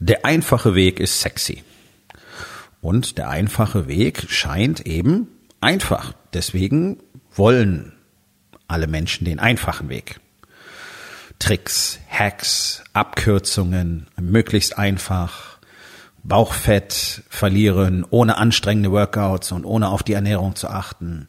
Der 0.00 0.24
einfache 0.24 0.74
Weg 0.74 1.00
ist 1.00 1.20
sexy. 1.20 1.64
Und 2.80 3.18
der 3.18 3.28
einfache 3.28 3.88
Weg 3.88 4.26
scheint 4.28 4.86
eben 4.86 5.28
einfach. 5.60 6.12
Deswegen 6.32 6.98
wollen 7.34 7.92
alle 8.68 8.86
Menschen 8.86 9.24
den 9.24 9.40
einfachen 9.40 9.88
Weg. 9.88 10.20
Tricks, 11.38 11.98
Hacks, 12.08 12.84
Abkürzungen, 12.92 14.06
möglichst 14.20 14.78
einfach, 14.78 15.58
Bauchfett 16.22 17.22
verlieren, 17.28 18.04
ohne 18.10 18.36
anstrengende 18.36 18.92
Workouts 18.92 19.52
und 19.52 19.64
ohne 19.64 19.88
auf 19.88 20.02
die 20.02 20.12
Ernährung 20.12 20.56
zu 20.56 20.68
achten, 20.68 21.28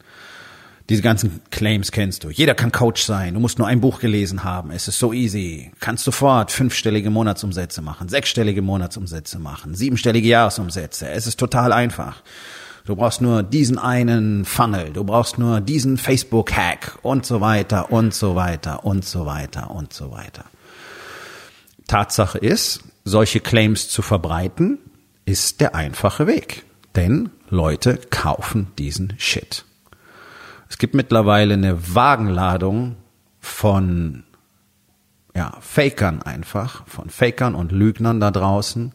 diese 0.90 1.02
ganzen 1.02 1.40
Claims 1.50 1.92
kennst 1.92 2.24
du. 2.24 2.30
Jeder 2.30 2.56
kann 2.56 2.72
Coach 2.72 3.04
sein. 3.04 3.34
Du 3.34 3.40
musst 3.40 3.58
nur 3.58 3.68
ein 3.68 3.80
Buch 3.80 4.00
gelesen 4.00 4.42
haben. 4.42 4.72
Es 4.72 4.88
ist 4.88 4.98
so 4.98 5.12
easy. 5.12 5.70
Kannst 5.78 6.02
sofort 6.02 6.50
fünfstellige 6.50 7.10
Monatsumsätze 7.10 7.80
machen, 7.80 8.08
sechsstellige 8.08 8.60
Monatsumsätze 8.60 9.38
machen, 9.38 9.76
siebenstellige 9.76 10.28
Jahresumsätze. 10.28 11.08
Es 11.08 11.28
ist 11.28 11.38
total 11.38 11.72
einfach. 11.72 12.24
Du 12.86 12.96
brauchst 12.96 13.20
nur 13.20 13.44
diesen 13.44 13.78
einen 13.78 14.44
Funnel, 14.44 14.92
du 14.92 15.04
brauchst 15.04 15.38
nur 15.38 15.60
diesen 15.60 15.96
Facebook-Hack 15.96 16.98
und 17.02 17.24
so 17.24 17.40
weiter 17.40 17.92
und 17.92 18.12
so 18.12 18.34
weiter 18.34 18.84
und 18.84 19.04
so 19.04 19.26
weiter 19.26 19.70
und 19.70 19.92
so 19.92 20.10
weiter. 20.10 20.44
Tatsache 21.86 22.38
ist, 22.38 22.80
solche 23.04 23.38
Claims 23.38 23.88
zu 23.90 24.02
verbreiten, 24.02 24.78
ist 25.24 25.60
der 25.60 25.76
einfache 25.76 26.26
Weg. 26.26 26.64
Denn 26.96 27.30
Leute 27.48 28.00
kaufen 28.10 28.72
diesen 28.76 29.14
Shit. 29.18 29.64
Es 30.70 30.78
gibt 30.78 30.94
mittlerweile 30.94 31.54
eine 31.54 31.94
Wagenladung 31.94 32.96
von 33.40 34.22
ja, 35.34 35.52
Fakern 35.60 36.22
einfach, 36.22 36.86
von 36.86 37.10
Fakern 37.10 37.54
und 37.54 37.72
Lügnern 37.72 38.20
da 38.20 38.30
draußen, 38.30 38.92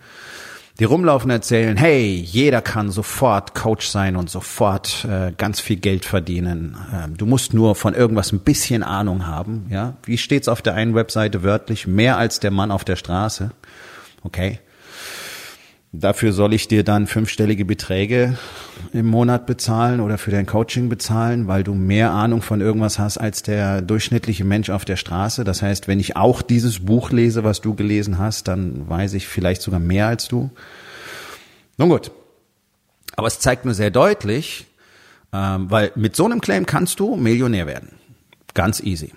die 0.79 0.85
rumlaufen 0.85 1.29
erzählen, 1.29 1.77
hey, 1.77 2.15
jeder 2.15 2.61
kann 2.61 2.91
sofort 2.91 3.55
Coach 3.55 3.87
sein 3.87 4.15
und 4.15 4.29
sofort 4.29 5.05
äh, 5.05 5.31
ganz 5.37 5.59
viel 5.59 5.77
Geld 5.77 6.03
verdienen. 6.05 6.77
Ähm, 6.93 7.17
du 7.17 7.25
musst 7.25 7.53
nur 7.53 7.75
von 7.75 7.93
irgendwas 7.93 8.31
ein 8.31 8.39
bisschen 8.39 8.83
Ahnung 8.83 9.27
haben. 9.27 9.67
Ja, 9.69 9.93
wie 10.03 10.17
steht's 10.17 10.47
auf 10.47 10.61
der 10.61 10.73
einen 10.73 10.95
Webseite 10.95 11.43
wörtlich? 11.43 11.87
Mehr 11.87 12.17
als 12.17 12.39
der 12.39 12.51
Mann 12.51 12.71
auf 12.71 12.83
der 12.83 12.97
Straße. 12.97 13.51
Okay. 14.23 14.59
Dafür 15.99 16.33
soll 16.33 16.53
ich 16.53 16.67
dir 16.67 16.83
dann 16.83 17.07
fünfstellige 17.07 17.63
Beträge 17.63 18.37
im 18.91 19.05
Monat 19.05 19.45
bezahlen 19.45 19.99
oder 19.99 20.17
für 20.17 20.31
dein 20.31 20.45
Coaching 20.45 20.89
bezahlen, 20.89 21.47
weil 21.47 21.63
du 21.63 21.73
mehr 21.73 22.11
Ahnung 22.11 22.41
von 22.41 22.59
irgendwas 22.59 22.99
hast 22.99 23.17
als 23.17 23.43
der 23.43 23.81
durchschnittliche 23.81 24.43
Mensch 24.43 24.69
auf 24.69 24.83
der 24.83 24.97
Straße. 24.97 25.43
Das 25.43 25.61
heißt, 25.61 25.87
wenn 25.87 25.99
ich 25.99 26.15
auch 26.15 26.41
dieses 26.41 26.85
Buch 26.85 27.11
lese, 27.11 27.43
was 27.43 27.61
du 27.61 27.75
gelesen 27.75 28.17
hast, 28.17 28.47
dann 28.47 28.89
weiß 28.89 29.13
ich 29.13 29.27
vielleicht 29.27 29.61
sogar 29.61 29.79
mehr 29.79 30.07
als 30.07 30.27
du. 30.27 30.49
Nun 31.77 31.89
gut. 31.89 32.11
Aber 33.15 33.27
es 33.27 33.39
zeigt 33.39 33.63
mir 33.63 33.73
sehr 33.73 33.91
deutlich, 33.91 34.65
ähm, 35.33 35.71
weil 35.71 35.91
mit 35.95 36.15
so 36.15 36.25
einem 36.25 36.41
Claim 36.41 36.65
kannst 36.65 36.99
du 36.99 37.15
Millionär 37.15 37.67
werden. 37.67 37.89
Ganz 38.53 38.81
easy. 38.81 39.13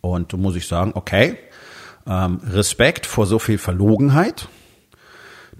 Und 0.00 0.32
du 0.32 0.36
muss 0.36 0.56
ich 0.56 0.68
sagen, 0.68 0.92
okay, 0.94 1.36
ähm, 2.06 2.40
Respekt 2.44 3.06
vor 3.06 3.26
so 3.26 3.38
viel 3.38 3.58
Verlogenheit 3.58 4.48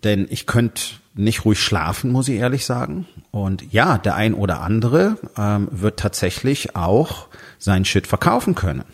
denn 0.04 0.26
ich 0.30 0.46
könnte 0.46 0.82
nicht 1.14 1.44
ruhig 1.44 1.60
schlafen, 1.60 2.10
muss 2.10 2.28
ich 2.28 2.36
ehrlich 2.36 2.64
sagen. 2.64 3.06
Und 3.30 3.72
ja, 3.72 3.98
der 3.98 4.14
ein 4.14 4.34
oder 4.34 4.60
andere 4.60 5.16
ähm, 5.36 5.68
wird 5.70 5.98
tatsächlich 5.98 6.74
auch 6.74 7.28
sein 7.58 7.84
Shit 7.84 8.06
verkaufen 8.06 8.54
können. 8.54 8.84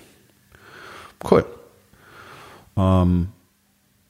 Cool. 1.29 1.45
Ähm, 2.77 3.29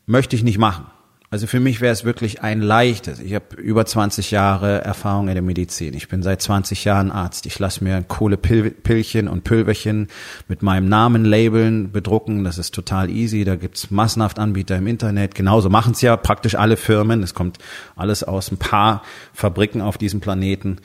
möchte 0.07 0.37
ich 0.37 0.43
nicht 0.43 0.59
machen. 0.59 0.87
Also 1.31 1.47
für 1.47 1.61
mich 1.61 1.83
wäre 1.83 1.93
es 1.93 2.05
wirklich 2.05 2.41
ein 2.41 2.63
leichtes. 2.63 3.21
Ich 3.21 3.35
habe 3.35 3.55
über 3.57 3.85
20 3.85 4.31
Jahre 4.31 4.83
Erfahrung 4.83 5.29
in 5.29 5.35
der 5.35 5.43
Medizin. 5.43 5.93
Ich 5.93 6.09
bin 6.09 6.23
seit 6.23 6.41
20 6.41 6.85
Jahren 6.87 7.11
Arzt. 7.11 7.45
Ich 7.45 7.59
lasse 7.59 7.85
mir 7.85 8.03
Kohlepillchen 8.03 9.29
und 9.29 9.45
Pülverchen 9.45 10.09
mit 10.49 10.63
meinem 10.63 10.89
Namen 10.89 11.27
labeln, 11.27 11.93
bedrucken. 11.93 12.45
Das 12.45 12.57
ist 12.57 12.75
total 12.75 13.11
easy. 13.11 13.45
Da 13.45 13.57
gibt's 13.57 13.91
massenhaft 13.91 14.39
Anbieter 14.39 14.79
im 14.79 14.87
Internet. 14.87 15.35
Genauso 15.35 15.69
machen 15.69 15.93
es 15.93 16.01
ja 16.01 16.17
praktisch 16.17 16.55
alle 16.55 16.79
Firmen. 16.79 17.23
Es 17.23 17.35
kommt 17.35 17.59
alles 17.95 18.25
aus 18.25 18.51
ein 18.51 18.57
paar 18.57 19.03
Fabriken 19.35 19.83
auf 19.83 19.99
diesem 19.99 20.21
Planeten, 20.21 20.79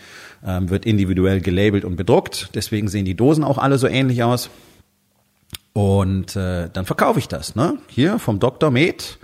ähm, 0.45 0.69
wird 0.69 0.85
individuell 0.85 1.39
gelabelt 1.39 1.85
und 1.85 1.95
bedruckt. 1.95 2.49
Deswegen 2.53 2.89
sehen 2.89 3.05
die 3.05 3.15
Dosen 3.15 3.45
auch 3.45 3.59
alle 3.59 3.77
so 3.77 3.87
ähnlich 3.87 4.23
aus. 4.23 4.49
Und 5.71 6.35
äh, 6.35 6.69
dann 6.73 6.85
verkaufe 6.85 7.19
ich 7.19 7.29
das. 7.29 7.55
Ne? 7.55 7.77
Hier 7.87 8.19
vom 8.19 8.39
Dr. 8.39 8.71
Med 8.71 9.19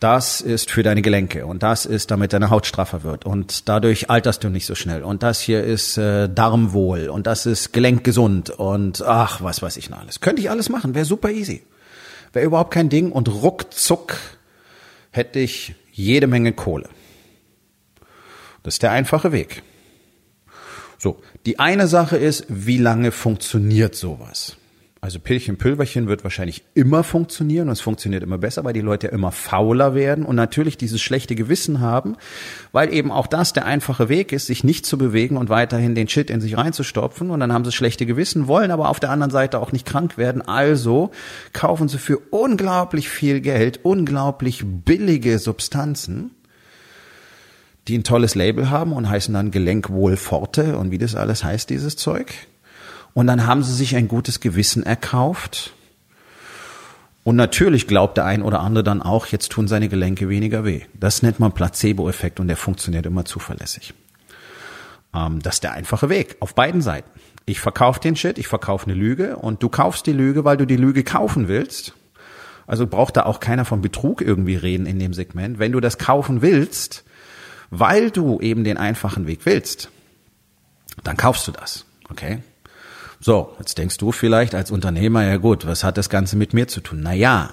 das 0.00 0.40
ist 0.40 0.70
für 0.70 0.82
deine 0.82 1.02
Gelenke 1.02 1.46
und 1.46 1.62
das 1.62 1.86
ist, 1.86 2.10
damit 2.10 2.32
deine 2.32 2.50
Haut 2.50 2.66
straffer 2.66 3.02
wird 3.02 3.24
und 3.24 3.68
dadurch 3.68 4.10
alterst 4.10 4.44
du 4.44 4.48
nicht 4.48 4.66
so 4.66 4.74
schnell 4.74 5.02
und 5.02 5.22
das 5.22 5.40
hier 5.40 5.64
ist 5.64 5.98
äh, 5.98 6.28
Darmwohl 6.28 7.08
und 7.08 7.26
das 7.26 7.46
ist 7.46 7.72
gelenkgesund 7.72 8.50
und 8.50 9.02
ach, 9.02 9.42
was 9.42 9.62
weiß 9.62 9.76
ich 9.76 9.90
noch 9.90 9.98
alles. 9.98 10.20
Könnte 10.20 10.42
ich 10.42 10.50
alles 10.50 10.68
machen, 10.68 10.94
wäre 10.94 11.04
super 11.04 11.30
easy. 11.30 11.62
Wäre 12.32 12.46
überhaupt 12.46 12.72
kein 12.72 12.88
Ding 12.88 13.12
und 13.12 13.28
ruckzuck 13.28 14.16
hätte 15.10 15.38
ich 15.38 15.74
jede 15.92 16.26
Menge 16.26 16.52
Kohle. 16.52 16.88
Das 18.62 18.74
ist 18.74 18.82
der 18.82 18.90
einfache 18.90 19.32
Weg. 19.32 19.62
So, 20.98 21.22
die 21.46 21.58
eine 21.58 21.86
Sache 21.86 22.16
ist, 22.16 22.46
wie 22.48 22.78
lange 22.78 23.12
funktioniert 23.12 23.94
sowas? 23.94 24.56
Also 25.06 25.20
Pillchen, 25.20 25.56
Pülverchen 25.56 26.08
wird 26.08 26.24
wahrscheinlich 26.24 26.64
immer 26.74 27.04
funktionieren 27.04 27.68
und 27.68 27.74
es 27.74 27.80
funktioniert 27.80 28.24
immer 28.24 28.38
besser, 28.38 28.64
weil 28.64 28.72
die 28.72 28.80
Leute 28.80 29.06
immer 29.06 29.30
fauler 29.30 29.94
werden 29.94 30.24
und 30.24 30.34
natürlich 30.34 30.78
dieses 30.78 31.00
schlechte 31.00 31.36
Gewissen 31.36 31.78
haben, 31.78 32.16
weil 32.72 32.92
eben 32.92 33.12
auch 33.12 33.28
das 33.28 33.52
der 33.52 33.66
einfache 33.66 34.08
Weg 34.08 34.32
ist, 34.32 34.46
sich 34.46 34.64
nicht 34.64 34.84
zu 34.84 34.98
bewegen 34.98 35.36
und 35.36 35.48
weiterhin 35.48 35.94
den 35.94 36.08
Shit 36.08 36.28
in 36.28 36.40
sich 36.40 36.56
reinzustopfen 36.56 37.30
und 37.30 37.38
dann 37.38 37.52
haben 37.52 37.64
sie 37.64 37.70
schlechte 37.70 38.04
Gewissen, 38.04 38.48
wollen 38.48 38.72
aber 38.72 38.88
auf 38.88 38.98
der 38.98 39.10
anderen 39.10 39.30
Seite 39.30 39.60
auch 39.60 39.70
nicht 39.70 39.86
krank 39.86 40.18
werden, 40.18 40.42
also 40.42 41.12
kaufen 41.52 41.86
sie 41.86 41.98
für 41.98 42.18
unglaublich 42.32 43.08
viel 43.08 43.40
Geld 43.40 43.84
unglaublich 43.84 44.64
billige 44.66 45.38
Substanzen, 45.38 46.32
die 47.86 47.96
ein 47.96 48.02
tolles 48.02 48.34
Label 48.34 48.70
haben 48.70 48.92
und 48.92 49.08
heißen 49.08 49.32
dann 49.32 49.52
Gelenkwohlforte 49.52 50.76
und 50.76 50.90
wie 50.90 50.98
das 50.98 51.14
alles 51.14 51.44
heißt, 51.44 51.70
dieses 51.70 51.94
Zeug. 51.94 52.48
Und 53.16 53.28
dann 53.28 53.46
haben 53.46 53.62
sie 53.62 53.72
sich 53.72 53.96
ein 53.96 54.08
gutes 54.08 54.40
Gewissen 54.40 54.82
erkauft. 54.82 55.72
Und 57.24 57.34
natürlich 57.34 57.86
glaubt 57.86 58.18
der 58.18 58.26
ein 58.26 58.42
oder 58.42 58.60
andere 58.60 58.84
dann 58.84 59.00
auch, 59.00 59.24
jetzt 59.24 59.50
tun 59.52 59.68
seine 59.68 59.88
Gelenke 59.88 60.28
weniger 60.28 60.66
weh. 60.66 60.82
Das 60.92 61.22
nennt 61.22 61.40
man 61.40 61.52
Placebo-Effekt 61.52 62.40
und 62.40 62.48
der 62.48 62.58
funktioniert 62.58 63.06
immer 63.06 63.24
zuverlässig. 63.24 63.94
Ähm, 65.14 65.40
das 65.40 65.54
ist 65.54 65.64
der 65.64 65.72
einfache 65.72 66.10
Weg 66.10 66.36
auf 66.40 66.54
beiden 66.54 66.82
Seiten. 66.82 67.08
Ich 67.46 67.58
verkaufe 67.58 68.00
den 68.00 68.16
Shit, 68.16 68.36
ich 68.36 68.48
verkaufe 68.48 68.84
eine 68.84 68.94
Lüge 68.94 69.36
und 69.36 69.62
du 69.62 69.70
kaufst 69.70 70.06
die 70.06 70.12
Lüge, 70.12 70.44
weil 70.44 70.58
du 70.58 70.66
die 70.66 70.76
Lüge 70.76 71.02
kaufen 71.02 71.48
willst. 71.48 71.94
Also 72.66 72.86
braucht 72.86 73.16
da 73.16 73.24
auch 73.24 73.40
keiner 73.40 73.64
von 73.64 73.80
Betrug 73.80 74.20
irgendwie 74.20 74.56
reden 74.56 74.84
in 74.84 74.98
dem 74.98 75.14
Segment. 75.14 75.58
Wenn 75.58 75.72
du 75.72 75.80
das 75.80 75.96
kaufen 75.96 76.42
willst, 76.42 77.02
weil 77.70 78.10
du 78.10 78.40
eben 78.40 78.62
den 78.62 78.76
einfachen 78.76 79.26
Weg 79.26 79.46
willst, 79.46 79.88
dann 81.02 81.16
kaufst 81.16 81.48
du 81.48 81.52
das. 81.52 81.86
Okay? 82.10 82.42
So, 83.20 83.54
jetzt 83.58 83.78
denkst 83.78 83.98
du 83.98 84.12
vielleicht 84.12 84.54
als 84.54 84.70
Unternehmer, 84.70 85.24
ja 85.24 85.36
gut, 85.36 85.66
was 85.66 85.84
hat 85.84 85.96
das 85.96 86.10
Ganze 86.10 86.36
mit 86.36 86.52
mir 86.52 86.68
zu 86.68 86.80
tun? 86.80 87.00
Na 87.02 87.12
ja, 87.12 87.50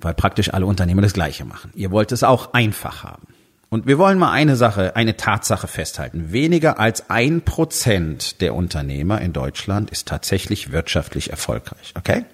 weil 0.00 0.14
praktisch 0.14 0.52
alle 0.52 0.66
Unternehmer 0.66 1.02
das 1.02 1.14
Gleiche 1.14 1.44
machen. 1.44 1.72
Ihr 1.74 1.90
wollt 1.90 2.12
es 2.12 2.22
auch 2.22 2.52
einfach 2.52 3.02
haben. 3.02 3.26
Und 3.68 3.86
wir 3.86 3.98
wollen 3.98 4.18
mal 4.18 4.30
eine 4.30 4.54
Sache, 4.54 4.94
eine 4.94 5.16
Tatsache 5.16 5.66
festhalten. 5.66 6.30
Weniger 6.32 6.78
als 6.78 7.10
ein 7.10 7.42
Prozent 7.42 8.40
der 8.40 8.54
Unternehmer 8.54 9.20
in 9.20 9.32
Deutschland 9.32 9.90
ist 9.90 10.06
tatsächlich 10.06 10.70
wirtschaftlich 10.70 11.30
erfolgreich. 11.30 11.92
Okay? 11.96 12.24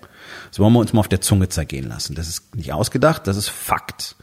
Das 0.51 0.59
wollen 0.59 0.75
wir 0.75 0.81
uns 0.81 0.93
mal 0.93 1.01
auf 1.01 1.09
der 1.09 1.23
Zunge 1.23 1.49
zergehen 1.49 1.89
lassen. 1.89 2.15
Das 2.15 2.29
ist 2.29 2.55
nicht 2.55 2.73
ausgedacht, 2.73 3.27
das 3.27 3.39
ist 3.39 3.49
Fakt. 3.49 4.17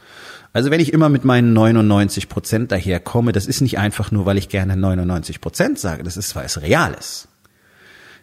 Also 0.52 0.70
wenn 0.70 0.80
ich 0.80 0.92
immer 0.92 1.08
mit 1.08 1.24
meinen 1.24 1.52
99 1.52 2.28
Prozent 2.28 2.72
daherkomme, 2.72 3.32
das 3.32 3.46
ist 3.46 3.60
nicht 3.60 3.78
einfach 3.78 4.10
nur, 4.10 4.26
weil 4.26 4.38
ich 4.38 4.48
gerne 4.48 4.76
99 4.76 5.40
Prozent 5.40 5.78
sage, 5.78 6.02
das 6.02 6.16
ist, 6.16 6.34
weil 6.34 6.46
es 6.46 6.60
real 6.60 6.94
ist. 6.94 7.28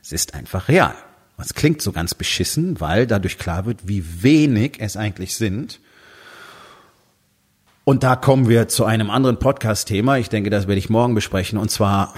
Es 0.04 0.12
ist 0.12 0.34
einfach 0.34 0.68
real. 0.68 0.96
Das 1.38 1.54
klingt 1.54 1.82
so 1.82 1.92
ganz 1.92 2.16
beschissen, 2.16 2.82
weil 2.82 3.08
dadurch 3.08 3.38
klar 3.38 3.66
wird, 3.66 3.88
wie 3.88 4.24
wenig 4.24 4.78
es 4.80 4.98
eigentlich 4.98 5.36
sind. 5.36 5.80
Und 7.84 8.04
da 8.04 8.18
kommen 8.18 8.50
wir 8.50 8.68
zu 8.68 8.84
einem 8.84 9.10
anderen 9.10 9.40
Podcast-Thema. 9.40 10.18
Ich 10.18 10.30
denke, 10.30 10.50
das 10.50 10.68
werde 10.68 10.80
ich 10.80 10.90
morgen 10.90 11.16
besprechen. 11.16 11.58
Und 11.58 11.72
zwar 11.72 12.14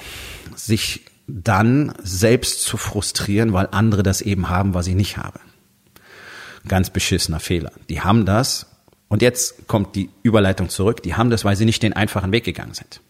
sich 0.55 1.05
dann 1.27 1.93
selbst 2.01 2.63
zu 2.63 2.77
frustrieren, 2.77 3.53
weil 3.53 3.67
andere 3.71 4.01
das 4.01 4.21
eben 4.21 4.49
haben, 4.49 4.73
was 4.73 4.87
ich 4.87 4.95
nicht 4.95 5.17
habe. 5.17 5.39
Ganz 6.67 6.89
beschissener 6.89 7.39
Fehler. 7.39 7.71
Die 7.89 8.01
haben 8.01 8.25
das. 8.25 8.68
Und 9.09 9.21
jetzt 9.21 9.67
kommt 9.67 9.95
die 9.95 10.09
Überleitung 10.23 10.69
zurück. 10.69 11.03
Die 11.03 11.15
haben 11.15 11.29
das, 11.29 11.43
weil 11.43 11.55
sie 11.55 11.65
nicht 11.65 11.83
den 11.83 11.93
einfachen 11.93 12.31
Weg 12.31 12.45
gegangen 12.45 12.75
sind. 12.75 13.01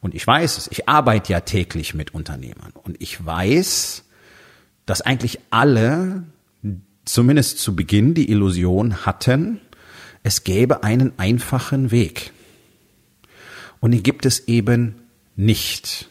Und 0.00 0.14
ich 0.14 0.26
weiß 0.26 0.58
es. 0.58 0.68
Ich 0.70 0.88
arbeite 0.88 1.32
ja 1.32 1.40
täglich 1.40 1.94
mit 1.94 2.12
Unternehmern. 2.12 2.72
Und 2.82 3.00
ich 3.00 3.24
weiß, 3.24 4.02
dass 4.84 5.00
eigentlich 5.00 5.38
alle, 5.50 6.24
zumindest 7.04 7.60
zu 7.60 7.76
Beginn, 7.76 8.14
die 8.14 8.28
Illusion 8.28 9.06
hatten, 9.06 9.60
es 10.24 10.42
gäbe 10.42 10.82
einen 10.82 11.12
einfachen 11.18 11.92
Weg. 11.92 12.32
Und 13.80 13.92
den 13.92 14.02
gibt 14.02 14.26
es 14.26 14.48
eben 14.48 14.96
nicht. 15.36 16.08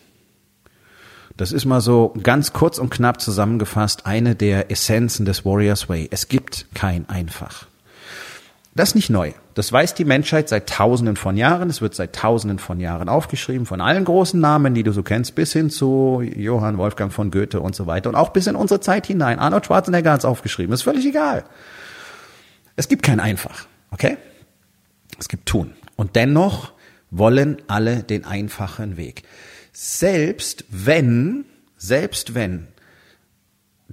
Das 1.35 1.51
ist 1.51 1.65
mal 1.65 1.81
so 1.81 2.13
ganz 2.23 2.53
kurz 2.53 2.77
und 2.77 2.89
knapp 2.89 3.19
zusammengefasst 3.19 4.05
eine 4.05 4.35
der 4.35 4.71
Essenzen 4.71 5.25
des 5.25 5.45
Warriors 5.45 5.89
Way. 5.89 6.07
Es 6.11 6.27
gibt 6.27 6.67
kein 6.73 7.09
einfach. 7.09 7.67
Das 8.73 8.89
ist 8.89 8.95
nicht 8.95 9.09
neu. 9.09 9.33
Das 9.53 9.71
weiß 9.71 9.95
die 9.95 10.05
Menschheit 10.05 10.47
seit 10.47 10.69
Tausenden 10.69 11.17
von 11.17 11.35
Jahren. 11.35 11.69
Es 11.69 11.81
wird 11.81 11.93
seit 11.93 12.15
Tausenden 12.15 12.57
von 12.57 12.79
Jahren 12.79 13.09
aufgeschrieben 13.09 13.65
von 13.65 13.81
allen 13.81 14.05
großen 14.05 14.39
Namen, 14.39 14.73
die 14.73 14.83
du 14.83 14.93
so 14.93 15.03
kennst, 15.03 15.35
bis 15.35 15.51
hin 15.51 15.69
zu 15.69 16.21
Johann 16.21 16.77
Wolfgang 16.77 17.11
von 17.11 17.31
Goethe 17.31 17.59
und 17.59 17.75
so 17.75 17.85
weiter 17.85 18.09
und 18.09 18.15
auch 18.15 18.29
bis 18.29 18.47
in 18.47 18.55
unsere 18.55 18.79
Zeit 18.79 19.07
hinein. 19.07 19.39
Arnold 19.39 19.65
Schwarzenegger 19.65 20.13
hat 20.13 20.19
es 20.19 20.25
aufgeschrieben. 20.25 20.73
ist 20.73 20.83
völlig 20.83 21.05
egal. 21.05 21.43
Es 22.77 22.87
gibt 22.87 23.03
kein 23.03 23.19
einfach. 23.19 23.67
Okay? 23.91 24.17
Es 25.19 25.27
gibt 25.27 25.47
tun. 25.47 25.73
Und 25.97 26.15
dennoch 26.15 26.71
wollen 27.09 27.57
alle 27.67 28.03
den 28.03 28.23
einfachen 28.23 28.95
Weg. 28.95 29.23
Selbst 29.73 30.63
wenn, 30.69 31.43
selbst 31.77 32.35
wenn 32.35 32.67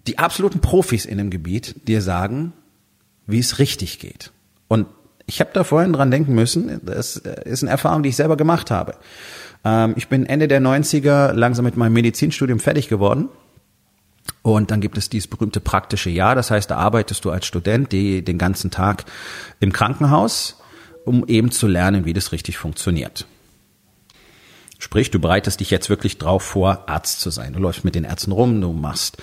die 0.06 0.18
absoluten 0.18 0.60
Profis 0.60 1.04
in 1.04 1.18
dem 1.18 1.30
Gebiet 1.30 1.88
dir 1.88 2.00
sagen, 2.00 2.52
wie 3.26 3.40
es 3.40 3.58
richtig 3.58 3.98
geht. 3.98 4.30
Und 4.68 4.86
ich 5.26 5.40
habe 5.40 5.50
da 5.52 5.64
vorhin 5.64 5.92
dran 5.92 6.10
denken 6.10 6.34
müssen, 6.34 6.80
das 6.84 7.16
ist 7.16 7.62
eine 7.62 7.70
Erfahrung, 7.70 8.02
die 8.02 8.08
ich 8.10 8.16
selber 8.16 8.36
gemacht 8.36 8.70
habe. 8.70 8.94
Ähm, 9.64 9.94
ich 9.96 10.08
bin 10.08 10.26
Ende 10.26 10.48
der 10.48 10.60
90er 10.60 11.32
langsam 11.32 11.64
mit 11.64 11.76
meinem 11.76 11.92
Medizinstudium 11.92 12.60
fertig 12.60 12.88
geworden. 12.88 13.28
Und 14.42 14.70
dann 14.70 14.80
gibt 14.80 14.96
es 14.96 15.08
dieses 15.08 15.26
berühmte 15.26 15.60
praktische 15.60 16.10
Jahr. 16.10 16.34
Das 16.34 16.50
heißt, 16.50 16.70
da 16.70 16.76
arbeitest 16.76 17.24
du 17.24 17.30
als 17.30 17.46
Student 17.46 17.92
die, 17.92 18.22
den 18.24 18.38
ganzen 18.38 18.70
Tag 18.70 19.04
im 19.60 19.72
Krankenhaus, 19.72 20.60
um 21.04 21.26
eben 21.26 21.50
zu 21.50 21.66
lernen, 21.66 22.04
wie 22.04 22.12
das 22.12 22.32
richtig 22.32 22.56
funktioniert. 22.58 23.26
Sprich, 24.80 25.10
du 25.10 25.18
bereitest 25.18 25.58
dich 25.58 25.70
jetzt 25.70 25.90
wirklich 25.90 26.18
drauf 26.18 26.44
vor, 26.44 26.88
Arzt 26.88 27.20
zu 27.20 27.30
sein. 27.30 27.52
Du 27.52 27.58
läufst 27.58 27.84
mit 27.84 27.96
den 27.96 28.04
Ärzten 28.04 28.30
rum, 28.30 28.60
du 28.60 28.72
machst 28.72 29.16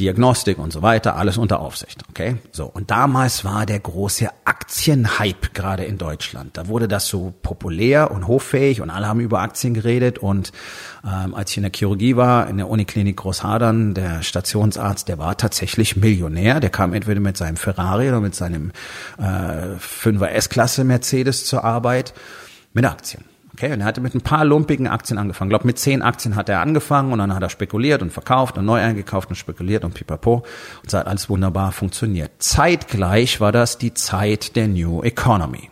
Diagnostik 0.00 0.58
und 0.58 0.72
so 0.72 0.82
weiter, 0.82 1.14
alles 1.14 1.38
unter 1.38 1.60
Aufsicht, 1.60 2.02
okay? 2.10 2.36
So. 2.50 2.66
Und 2.66 2.90
damals 2.90 3.44
war 3.44 3.64
der 3.64 3.78
große 3.78 4.28
Aktienhype 4.44 5.50
gerade 5.54 5.84
in 5.84 5.98
Deutschland. 5.98 6.56
Da 6.56 6.66
wurde 6.66 6.88
das 6.88 7.06
so 7.06 7.32
populär 7.42 8.10
und 8.10 8.26
hoffähig 8.26 8.80
und 8.80 8.90
alle 8.90 9.06
haben 9.06 9.20
über 9.20 9.40
Aktien 9.40 9.72
geredet 9.72 10.18
und 10.18 10.52
ähm, 11.04 11.32
als 11.32 11.52
ich 11.52 11.58
in 11.58 11.62
der 11.62 11.72
Chirurgie 11.74 12.16
war, 12.16 12.48
in 12.48 12.56
der 12.56 12.68
Uniklinik 12.68 13.18
Großhadern, 13.18 13.94
der 13.94 14.22
Stationsarzt, 14.22 15.08
der 15.08 15.18
war 15.18 15.36
tatsächlich 15.36 15.96
Millionär. 15.96 16.58
Der 16.58 16.70
kam 16.70 16.92
entweder 16.92 17.20
mit 17.20 17.36
seinem 17.36 17.56
Ferrari 17.56 18.08
oder 18.08 18.20
mit 18.20 18.34
seinem 18.34 18.72
äh, 19.18 19.22
5er 19.22 20.26
S-Klasse 20.26 20.82
Mercedes 20.82 21.44
zur 21.46 21.62
Arbeit 21.62 22.14
mit 22.72 22.84
Aktien. 22.84 23.24
Okay, 23.58 23.72
und 23.72 23.80
er 23.80 23.86
hatte 23.86 24.00
mit 24.00 24.14
ein 24.14 24.20
paar 24.20 24.44
lumpigen 24.44 24.86
Aktien 24.86 25.18
angefangen. 25.18 25.50
Ich 25.50 25.50
glaube, 25.50 25.66
mit 25.66 25.80
zehn 25.80 26.00
Aktien 26.00 26.36
hat 26.36 26.48
er 26.48 26.60
angefangen 26.60 27.12
und 27.12 27.18
dann 27.18 27.34
hat 27.34 27.42
er 27.42 27.50
spekuliert 27.50 28.02
und 28.02 28.12
verkauft 28.12 28.56
und 28.56 28.64
neu 28.64 28.80
eingekauft 28.80 29.30
und 29.30 29.34
spekuliert 29.34 29.82
und 29.82 29.94
pipapo. 29.94 30.44
Und 30.82 30.86
es 30.86 30.94
hat 30.94 31.08
alles 31.08 31.28
wunderbar 31.28 31.72
funktioniert. 31.72 32.30
Zeitgleich 32.38 33.40
war 33.40 33.50
das 33.50 33.76
die 33.76 33.94
Zeit 33.94 34.54
der 34.54 34.68
New 34.68 35.02
Economy. 35.02 35.70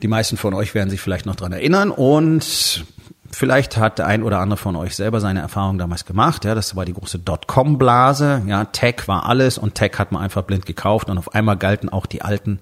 Die 0.00 0.08
meisten 0.08 0.38
von 0.38 0.54
euch 0.54 0.74
werden 0.74 0.88
sich 0.88 1.02
vielleicht 1.02 1.26
noch 1.26 1.36
dran 1.36 1.52
erinnern 1.52 1.90
und 1.90 2.86
Vielleicht 3.30 3.76
hat 3.76 3.98
der 3.98 4.06
ein 4.06 4.22
oder 4.22 4.38
andere 4.38 4.56
von 4.56 4.74
euch 4.74 4.96
selber 4.96 5.20
seine 5.20 5.40
Erfahrung 5.40 5.76
damals 5.76 6.06
gemacht. 6.06 6.46
Ja, 6.46 6.54
das 6.54 6.76
war 6.76 6.86
die 6.86 6.94
große 6.94 7.18
Dotcom-Blase. 7.18 8.42
Ja, 8.46 8.64
Tech 8.64 9.06
war 9.06 9.26
alles 9.26 9.58
und 9.58 9.74
Tech 9.74 9.92
hat 9.98 10.12
man 10.12 10.22
einfach 10.22 10.42
blind 10.42 10.64
gekauft 10.64 11.10
und 11.10 11.18
auf 11.18 11.34
einmal 11.34 11.58
galten 11.58 11.90
auch 11.90 12.06
die 12.06 12.22
alten 12.22 12.58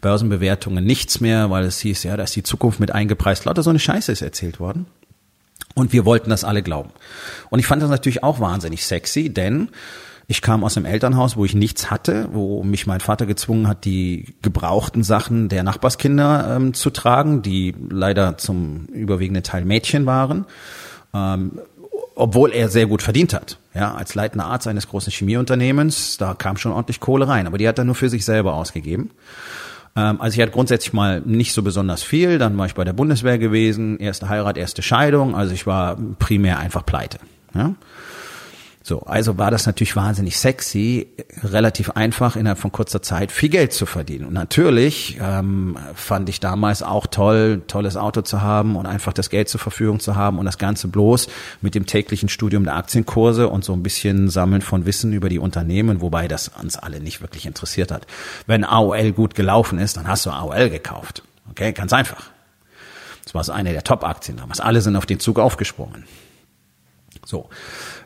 Börsenbewertungen 0.00 0.84
nichts 0.84 1.20
mehr, 1.20 1.50
weil 1.50 1.64
es 1.64 1.80
hieß, 1.80 2.04
ja, 2.04 2.16
da 2.16 2.22
ist 2.22 2.34
die 2.34 2.42
Zukunft 2.42 2.80
mit 2.80 2.92
eingepreist. 2.92 3.44
Lauter 3.44 3.62
so 3.62 3.70
eine 3.70 3.78
Scheiße 3.78 4.10
ist 4.10 4.22
erzählt 4.22 4.58
worden. 4.58 4.86
Und 5.74 5.92
wir 5.92 6.06
wollten 6.06 6.30
das 6.30 6.44
alle 6.44 6.62
glauben. 6.62 6.90
Und 7.50 7.58
ich 7.58 7.66
fand 7.66 7.82
das 7.82 7.90
natürlich 7.90 8.22
auch 8.22 8.40
wahnsinnig 8.40 8.86
sexy, 8.86 9.28
denn 9.28 9.68
ich 10.28 10.42
kam 10.42 10.64
aus 10.64 10.76
einem 10.76 10.86
Elternhaus, 10.86 11.36
wo 11.36 11.44
ich 11.44 11.54
nichts 11.54 11.90
hatte, 11.90 12.28
wo 12.32 12.64
mich 12.64 12.86
mein 12.86 13.00
Vater 13.00 13.26
gezwungen 13.26 13.68
hat, 13.68 13.84
die 13.84 14.34
gebrauchten 14.42 15.04
Sachen 15.04 15.48
der 15.48 15.62
Nachbarskinder 15.62 16.56
ähm, 16.56 16.74
zu 16.74 16.90
tragen, 16.90 17.42
die 17.42 17.74
leider 17.90 18.36
zum 18.36 18.86
überwiegenden 18.86 19.44
Teil 19.44 19.64
Mädchen 19.64 20.04
waren, 20.04 20.44
ähm, 21.14 21.60
obwohl 22.16 22.52
er 22.52 22.68
sehr 22.68 22.86
gut 22.86 23.02
verdient 23.02 23.34
hat. 23.34 23.58
Ja, 23.72 23.94
als 23.94 24.14
leitender 24.14 24.46
Arzt 24.46 24.66
eines 24.66 24.88
großen 24.88 25.12
Chemieunternehmens, 25.12 26.16
da 26.16 26.34
kam 26.34 26.56
schon 26.56 26.72
ordentlich 26.72 26.98
Kohle 26.98 27.28
rein, 27.28 27.46
aber 27.46 27.58
die 27.58 27.68
hat 27.68 27.78
er 27.78 27.84
nur 27.84 27.94
für 27.94 28.08
sich 28.08 28.24
selber 28.24 28.54
ausgegeben. 28.54 29.10
Ähm, 29.94 30.20
also 30.20 30.34
ich 30.34 30.42
hatte 30.42 30.52
grundsätzlich 30.52 30.92
mal 30.92 31.20
nicht 31.20 31.52
so 31.52 31.62
besonders 31.62 32.02
viel, 32.02 32.38
dann 32.38 32.58
war 32.58 32.66
ich 32.66 32.74
bei 32.74 32.84
der 32.84 32.94
Bundeswehr 32.94 33.38
gewesen, 33.38 33.98
erste 34.00 34.28
Heirat, 34.28 34.58
erste 34.58 34.82
Scheidung, 34.82 35.36
also 35.36 35.54
ich 35.54 35.68
war 35.68 35.96
primär 36.18 36.58
einfach 36.58 36.84
pleite. 36.84 37.18
Ja? 37.54 37.74
So, 38.88 39.00
also 39.00 39.36
war 39.36 39.50
das 39.50 39.66
natürlich 39.66 39.96
wahnsinnig 39.96 40.38
sexy, 40.38 41.08
relativ 41.42 41.90
einfach 41.90 42.36
innerhalb 42.36 42.60
von 42.60 42.70
kurzer 42.70 43.02
Zeit 43.02 43.32
viel 43.32 43.48
Geld 43.48 43.72
zu 43.72 43.84
verdienen. 43.84 44.26
Und 44.26 44.32
natürlich 44.32 45.18
ähm, 45.20 45.76
fand 45.96 46.28
ich 46.28 46.38
damals 46.38 46.84
auch 46.84 47.08
toll, 47.08 47.62
tolles 47.66 47.96
Auto 47.96 48.20
zu 48.20 48.42
haben 48.42 48.76
und 48.76 48.86
einfach 48.86 49.12
das 49.12 49.28
Geld 49.28 49.48
zur 49.48 49.58
Verfügung 49.58 49.98
zu 49.98 50.14
haben 50.14 50.38
und 50.38 50.44
das 50.44 50.56
Ganze 50.56 50.86
bloß 50.86 51.26
mit 51.62 51.74
dem 51.74 51.86
täglichen 51.86 52.28
Studium 52.28 52.62
der 52.62 52.76
Aktienkurse 52.76 53.48
und 53.48 53.64
so 53.64 53.72
ein 53.72 53.82
bisschen 53.82 54.30
Sammeln 54.30 54.62
von 54.62 54.86
Wissen 54.86 55.12
über 55.12 55.28
die 55.28 55.40
Unternehmen, 55.40 56.00
wobei 56.00 56.28
das 56.28 56.52
uns 56.62 56.76
alle 56.76 57.00
nicht 57.00 57.20
wirklich 57.20 57.44
interessiert 57.44 57.90
hat. 57.90 58.06
Wenn 58.46 58.62
AOL 58.62 59.10
gut 59.10 59.34
gelaufen 59.34 59.80
ist, 59.80 59.96
dann 59.96 60.06
hast 60.06 60.24
du 60.26 60.30
AOL 60.30 60.70
gekauft. 60.70 61.24
Okay, 61.50 61.72
ganz 61.72 61.92
einfach. 61.92 62.30
Das 63.24 63.34
war 63.34 63.42
so 63.42 63.50
eine 63.50 63.72
der 63.72 63.82
Top-Aktien 63.82 64.36
damals. 64.36 64.60
Alle 64.60 64.80
sind 64.80 64.94
auf 64.94 65.06
den 65.06 65.18
Zug 65.18 65.40
aufgesprungen. 65.40 66.04
So, 67.26 67.48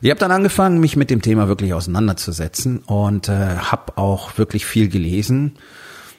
ich 0.01 0.09
habe 0.09 0.19
dann 0.19 0.31
angefangen, 0.31 0.79
mich 0.79 0.95
mit 0.95 1.11
dem 1.11 1.21
Thema 1.21 1.47
wirklich 1.47 1.75
auseinanderzusetzen 1.75 2.79
und 2.79 3.29
äh, 3.29 3.57
habe 3.57 3.95
auch 3.97 4.39
wirklich 4.39 4.65
viel 4.65 4.89
gelesen. 4.89 5.59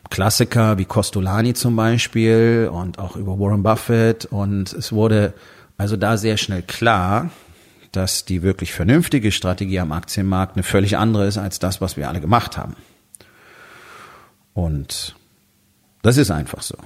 Klassiker 0.09 0.79
wie 0.79 0.85
Costolani 0.85 1.53
zum 1.55 1.75
Beispiel 1.75 2.71
und 2.73 3.01
auch 3.01 3.17
über 3.17 3.41
Warren 3.41 3.65
Buffett 3.65 4.27
und 4.27 4.73
es 4.73 4.93
wurde 4.93 5.35
also 5.79 5.97
da 5.97 6.17
sehr 6.17 6.37
schnell 6.37 6.63
klar, 6.63 7.31
dass 7.91 8.25
die 8.25 8.43
wirklich 8.43 8.73
vernünftige 8.73 9.33
Strategie 9.33 9.81
am 9.81 9.91
Aktienmarkt 9.91 10.55
eine 10.55 10.63
völlig 10.63 10.97
andere 10.97 11.27
ist 11.27 11.39
als 11.39 11.59
das, 11.59 11.81
was 11.81 11.97
wir 11.97 12.09
alle 12.09 12.21
gemacht 12.21 12.57
haben. 12.57 12.77
Und 14.55 15.17
das 16.03 16.19
ist 16.19 16.31
einfach 16.31 16.63
so. 16.63 16.77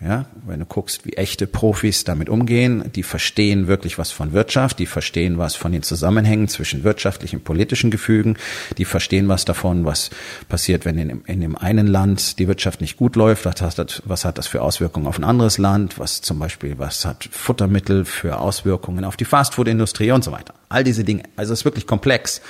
Ja, 0.00 0.26
wenn 0.46 0.60
du 0.60 0.64
guckst, 0.64 1.04
wie 1.06 1.14
echte 1.14 1.48
Profis 1.48 2.04
damit 2.04 2.28
umgehen, 2.28 2.84
die 2.94 3.02
verstehen 3.02 3.66
wirklich 3.66 3.98
was 3.98 4.12
von 4.12 4.32
Wirtschaft, 4.32 4.78
die 4.78 4.86
verstehen 4.86 5.38
was 5.38 5.56
von 5.56 5.72
den 5.72 5.82
Zusammenhängen 5.82 6.46
zwischen 6.46 6.84
wirtschaftlichen 6.84 7.36
und 7.38 7.44
politischen 7.44 7.90
Gefügen, 7.90 8.36
die 8.76 8.84
verstehen 8.84 9.26
was 9.26 9.44
davon, 9.44 9.84
was 9.84 10.10
passiert, 10.48 10.84
wenn 10.84 10.98
in, 10.98 11.22
in 11.22 11.40
dem 11.40 11.56
einen 11.56 11.88
Land 11.88 12.38
die 12.38 12.46
Wirtschaft 12.46 12.80
nicht 12.80 12.96
gut 12.96 13.16
läuft, 13.16 13.44
was 13.44 13.60
hat, 13.60 13.76
das, 13.76 14.00
was 14.04 14.24
hat 14.24 14.38
das 14.38 14.46
für 14.46 14.62
Auswirkungen 14.62 15.08
auf 15.08 15.18
ein 15.18 15.24
anderes 15.24 15.58
Land, 15.58 15.98
was 15.98 16.20
zum 16.20 16.38
Beispiel, 16.38 16.78
was 16.78 17.04
hat 17.04 17.28
Futtermittel 17.32 18.04
für 18.04 18.38
Auswirkungen 18.38 19.04
auf 19.04 19.16
die 19.16 19.24
Fastfood-Industrie 19.24 20.12
und 20.12 20.22
so 20.22 20.30
weiter. 20.30 20.54
All 20.68 20.84
diese 20.84 21.04
Dinge. 21.04 21.22
Also 21.36 21.52
es 21.52 21.60
ist 21.60 21.64
wirklich 21.64 21.86
komplex. 21.86 22.42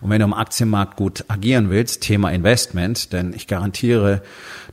Und 0.00 0.10
wenn 0.10 0.20
du 0.20 0.24
am 0.24 0.32
Aktienmarkt 0.32 0.96
gut 0.96 1.24
agieren 1.28 1.70
willst, 1.70 2.02
Thema 2.02 2.30
Investment, 2.30 3.12
denn 3.12 3.32
ich 3.32 3.48
garantiere, 3.48 4.22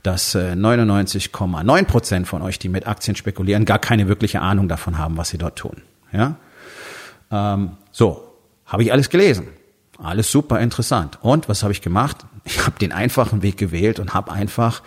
dass 0.02 0.36
99,9 0.36 1.78
äh, 1.78 1.84
Prozent 1.84 2.28
von 2.28 2.42
euch, 2.42 2.58
die 2.58 2.68
mit 2.68 2.86
Aktien 2.86 3.16
spekulieren, 3.16 3.64
gar 3.64 3.78
keine 3.78 4.08
wirkliche 4.08 4.40
Ahnung 4.40 4.68
davon 4.68 4.98
haben, 4.98 5.16
was 5.16 5.30
sie 5.30 5.38
dort 5.38 5.58
tun. 5.58 5.82
Ja, 6.12 6.36
ähm, 7.32 7.72
so 7.90 8.34
habe 8.66 8.82
ich 8.82 8.92
alles 8.92 9.10
gelesen, 9.10 9.48
alles 9.98 10.30
super 10.30 10.60
interessant. 10.60 11.18
Und 11.22 11.48
was 11.48 11.62
habe 11.62 11.72
ich 11.72 11.82
gemacht? 11.82 12.18
Ich 12.44 12.64
habe 12.66 12.78
den 12.78 12.92
einfachen 12.92 13.42
Weg 13.42 13.56
gewählt 13.56 13.98
und 13.98 14.14
habe 14.14 14.32
einfach 14.32 14.82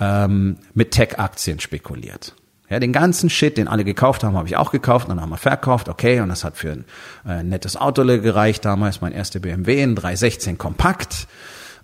ähm, 0.00 0.58
mit 0.74 0.92
Tech-Aktien 0.92 1.60
spekuliert. 1.60 2.34
Ja, 2.72 2.80
den 2.80 2.94
ganzen 2.94 3.28
Shit, 3.28 3.58
den 3.58 3.68
alle 3.68 3.84
gekauft 3.84 4.24
haben, 4.24 4.34
habe 4.34 4.48
ich 4.48 4.56
auch 4.56 4.70
gekauft 4.70 5.06
und 5.06 5.16
dann 5.16 5.20
haben 5.20 5.28
wir 5.28 5.36
verkauft, 5.36 5.90
okay, 5.90 6.20
und 6.20 6.30
das 6.30 6.42
hat 6.42 6.56
für 6.56 6.72
ein 6.72 6.84
äh, 7.28 7.42
nettes 7.42 7.76
Auto 7.76 8.02
gereicht, 8.02 8.64
damals 8.64 9.02
mein 9.02 9.12
erster 9.12 9.40
BMW, 9.40 9.82
ein 9.82 9.94
316 9.94 10.56
Kompakt. 10.56 11.28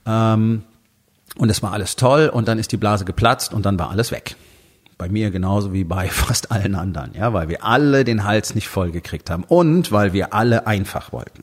Ähm, 0.07 0.63
und 1.37 1.51
es 1.51 1.63
war 1.63 1.75
alles 1.75 1.97
toll 1.97 2.31
und 2.33 2.49
dann 2.49 2.59
ist 2.59 2.73
die 2.73 2.79
Blase 2.79 3.05
geplatzt 3.05 3.53
und 3.53 3.67
dann 3.67 3.79
war 3.79 3.91
alles 3.91 4.13
weg. 4.13 4.37
Bei 4.97 5.11
mir 5.11 5.31
genauso 5.31 5.75
wie 5.75 5.85
bei 5.85 6.09
fast 6.09 6.51
allen 6.53 6.75
anderen, 6.75 7.13
ja, 7.13 7.35
weil 7.35 7.51
wir 7.51 7.67
alle 7.67 8.05
den 8.05 8.25
Hals 8.25 8.55
nicht 8.55 8.69
voll 8.69 8.91
gekriegt 8.91 9.29
haben 9.29 9.45
und 9.45 9.93
weil 9.93 10.15
wir 10.15 10.33
alle 10.33 10.67
einfach 10.67 11.13
wollten. 11.13 11.43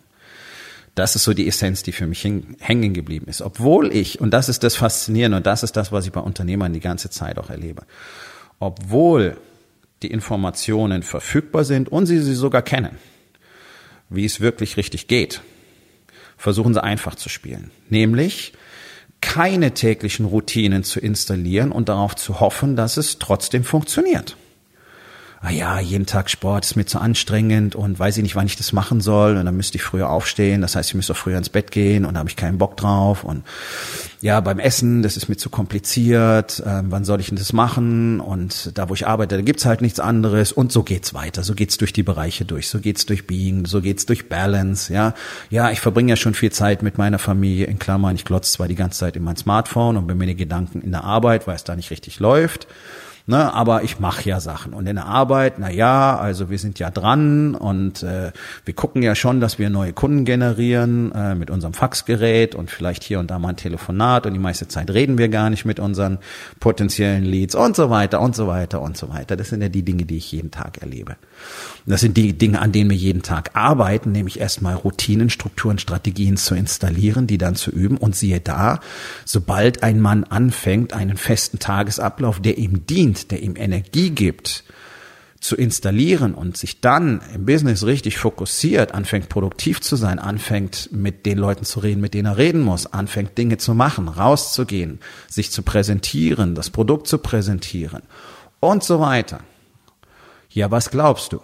Das 0.96 1.16
ist 1.16 1.24
so 1.24 1.36
die 1.36 1.48
Essenz, 1.48 1.84
die 1.84 1.92
für 1.92 2.08
mich 2.08 2.24
hängen 2.24 2.94
geblieben 2.96 3.28
ist. 3.28 3.44
Obwohl 3.44 3.94
ich, 3.94 4.20
und 4.20 4.32
das 4.32 4.50
ist 4.50 4.64
das 4.64 4.76
Faszinierende 4.76 5.38
und 5.38 5.46
das 5.46 5.62
ist 5.62 5.78
das, 5.78 5.92
was 5.92 6.08
ich 6.08 6.12
bei 6.12 6.22
Unternehmern 6.22 6.74
die 6.74 6.80
ganze 6.80 7.12
Zeit 7.12 7.38
auch 7.38 7.52
erlebe, 7.52 7.84
obwohl 8.60 9.38
die 10.02 10.12
Informationen 10.12 11.04
verfügbar 11.04 11.64
sind 11.64 11.90
und 11.90 12.06
sie 12.06 12.20
sie 12.20 12.36
sogar 12.36 12.62
kennen, 12.62 12.98
wie 14.10 14.26
es 14.26 14.40
wirklich 14.40 14.78
richtig 14.78 15.08
geht, 15.08 15.42
versuchen 16.38 16.74
sie 16.74 16.84
einfach 16.84 17.16
zu 17.16 17.30
spielen. 17.30 17.72
Nämlich, 17.90 18.54
keine 19.22 19.74
täglichen 19.74 20.26
Routinen 20.26 20.84
zu 20.84 21.00
installieren 21.00 21.72
und 21.72 21.90
darauf 21.90 22.16
zu 22.16 22.40
hoffen, 22.40 22.76
dass 22.76 22.98
es 22.98 23.18
trotzdem 23.18 23.64
funktioniert 23.64 24.36
ah 25.42 25.52
ja, 25.52 25.80
jeden 25.80 26.06
Tag 26.06 26.30
Sport 26.30 26.66
ist 26.66 26.76
mir 26.76 26.86
zu 26.86 27.00
anstrengend 27.00 27.76
und 27.76 28.00
weiß 28.00 28.18
ich 28.18 28.24
nicht, 28.24 28.36
wann 28.36 28.48
ich 28.48 28.56
das 28.56 28.74
machen 28.74 29.02
soll. 29.02 29.38
Und 29.38 29.46
dann 29.46 29.56
müsste 29.56 29.78
ich 29.78 29.84
früher 29.84 30.10
aufstehen, 30.10 30.62
das 30.62 30.76
heißt, 30.76 30.90
ich 30.90 30.96
müsste 30.96 31.14
auch 31.14 31.18
früher 31.18 31.38
ins 31.38 31.50
Bett 31.50 31.72
gehen 31.72 32.06
und 32.06 32.16
da 32.16 32.20
habe 32.20 32.30
ich 32.30 32.36
keinen 32.36 32.58
Bock 32.58 32.78
drauf. 32.78 33.24
Und 33.24 33.44
ja, 34.22 34.40
beim 34.40 34.60
Essen, 34.60 35.04
das 35.04 35.18
ist 35.18 35.30
mir 35.30 35.38
zu 35.38 35.50
kompliziert, 35.50 36.60
äh, 36.60 36.82
wann 36.84 37.06
soll 37.06 37.20
ich 37.20 37.28
denn 37.28 37.38
das 37.38 37.54
machen? 37.54 38.20
Und 38.20 38.78
da, 38.78 38.90
wo 38.90 38.94
ich 38.94 39.08
arbeite, 39.08 39.36
da 39.36 39.42
gibt's 39.42 39.66
halt 39.66 39.82
nichts 39.82 40.00
anderes. 40.00 40.52
Und 40.52 40.72
so 40.72 40.84
geht's 40.84 41.14
weiter, 41.14 41.44
so 41.44 41.54
geht's 41.54 41.78
durch 41.78 41.94
die 41.94 42.04
Bereiche 42.04 42.46
durch, 42.46 42.68
so 42.68 42.80
geht's 42.80 43.06
durch 43.06 43.28
Being, 43.28 43.66
so 43.66 43.82
geht's 43.82 44.06
durch 44.06 44.30
Balance, 44.30 44.94
ja, 44.94 45.14
ja, 45.50 45.72
ich 45.72 45.80
verbringe 45.80 46.12
ja 46.12 46.16
schon 46.16 46.34
viel 46.34 46.52
Zeit 46.52 46.82
mit 46.82 46.98
meiner 46.98 47.20
Familie, 47.20 47.66
in 47.68 47.80
Klammern, 47.80 48.16
ich 48.16 48.26
glotze 48.26 48.52
zwar 48.52 48.68
die 48.68 48.76
ganze 48.76 49.00
Zeit 49.00 49.16
in 49.16 49.24
mein 49.24 49.36
Smartphone 49.36 49.98
und 49.98 50.08
bin 50.08 50.18
mir 50.18 50.28
die 50.28 50.36
Gedanken 50.36 50.82
in 50.82 50.92
der 50.92 51.04
Arbeit, 51.04 51.48
weil 51.48 51.56
es 51.56 51.64
da 51.64 51.76
nicht 51.76 51.92
richtig 51.92 52.20
läuft, 52.20 52.68
Ne, 53.28 53.52
aber 53.52 53.82
ich 53.82 54.00
mache 54.00 54.30
ja 54.30 54.40
Sachen. 54.40 54.74
Und 54.74 54.86
in 54.86 54.98
der 54.98 55.08
Arbeit, 55.08 55.56
na 55.58 55.72
ja, 55.72 56.16
also 56.16 56.52
wir 56.52 56.60
sind 56.60 56.78
ja 56.78 56.92
dran 56.92 57.56
und 57.56 58.04
äh, 58.04 58.32
wir 58.66 58.74
gucken 58.76 59.02
ja 59.02 59.16
schon, 59.16 59.42
dass 59.42 59.58
wir 59.58 59.72
neue 59.72 59.94
Kunden 59.94 60.26
generieren 60.26 61.12
äh, 61.12 61.34
mit 61.34 61.50
unserem 61.50 61.74
Faxgerät 61.74 62.54
und 62.54 62.70
vielleicht 62.70 63.04
hier 63.04 63.20
und 63.20 63.32
da 63.32 63.40
mal 63.40 63.50
ein 63.50 63.56
Telefonat 63.56 64.28
und 64.28 64.34
die 64.34 64.40
meiste 64.40 64.68
Zeit 64.68 64.92
reden 64.92 65.18
wir 65.18 65.30
gar 65.30 65.50
nicht 65.50 65.66
mit 65.66 65.80
unseren 65.80 66.20
potenziellen 66.60 67.24
Leads 67.24 67.56
und 67.56 67.76
so 67.76 67.90
weiter 67.90 68.22
und 68.22 68.36
so 68.36 68.46
weiter 68.46 68.80
und 68.80 68.96
so 68.96 69.10
weiter. 69.10 69.36
Das 69.36 69.50
sind 69.50 69.64
ja 69.64 69.70
die 69.70 69.82
Dinge, 69.82 70.06
die 70.06 70.18
ich 70.18 70.32
jeden 70.32 70.52
Tag 70.52 70.84
erlebe. 70.84 71.16
Das 71.88 72.02
sind 72.02 72.18
die 72.18 72.34
Dinge, 72.34 72.62
an 72.62 72.72
denen 72.72 72.90
wir 72.90 72.98
jeden 72.98 73.22
Tag 73.22 73.52
arbeiten, 73.54 74.12
nämlich 74.12 74.40
erstmal 74.40 74.74
Routinen, 74.74 75.30
Strukturen, 75.30 75.78
Strategien 75.78 76.36
zu 76.36 76.56
installieren, 76.56 77.28
die 77.28 77.38
dann 77.38 77.56
zu 77.56 77.70
üben. 77.70 77.98
Und 77.98 78.16
siehe 78.16 78.40
da, 78.40 78.80
sobald 79.24 79.84
ein 79.84 80.00
Mann 80.00 80.24
anfängt, 80.24 80.94
einen 80.94 81.18
festen 81.18 81.60
Tagesablauf, 81.60 82.40
der 82.40 82.58
ihm 82.58 82.88
dient, 82.88 83.15
der 83.32 83.42
ihm 83.42 83.56
Energie 83.56 84.12
gibt, 84.12 84.64
zu 85.40 85.56
installieren 85.56 86.34
und 86.34 86.58
sich 86.58 86.82
dann 86.82 87.22
im 87.34 87.46
Business 87.46 87.86
richtig 87.86 88.18
fokussiert, 88.18 88.94
anfängt 88.94 89.30
produktiv 89.30 89.80
zu 89.80 89.96
sein, 89.96 90.18
anfängt 90.18 90.90
mit 90.92 91.26
den 91.26 91.38
Leuten 91.38 91.66
zu 91.66 91.80
reden, 91.82 92.02
mit 92.02 92.16
denen 92.16 92.26
er 92.26 92.38
reden 92.38 92.62
muss, 92.62 92.88
anfängt 92.88 93.38
Dinge 93.38 93.58
zu 93.58 93.76
machen, 93.76 94.08
rauszugehen, 94.08 95.00
sich 95.30 95.52
zu 95.52 95.62
präsentieren, 95.62 96.56
das 96.56 96.72
Produkt 96.72 97.08
zu 97.08 97.20
präsentieren 97.20 98.02
und 98.60 98.84
so 98.84 99.00
weiter. 99.00 99.42
Ja, 100.50 100.72
was 100.72 100.90
glaubst 100.90 101.34
du? 101.34 101.42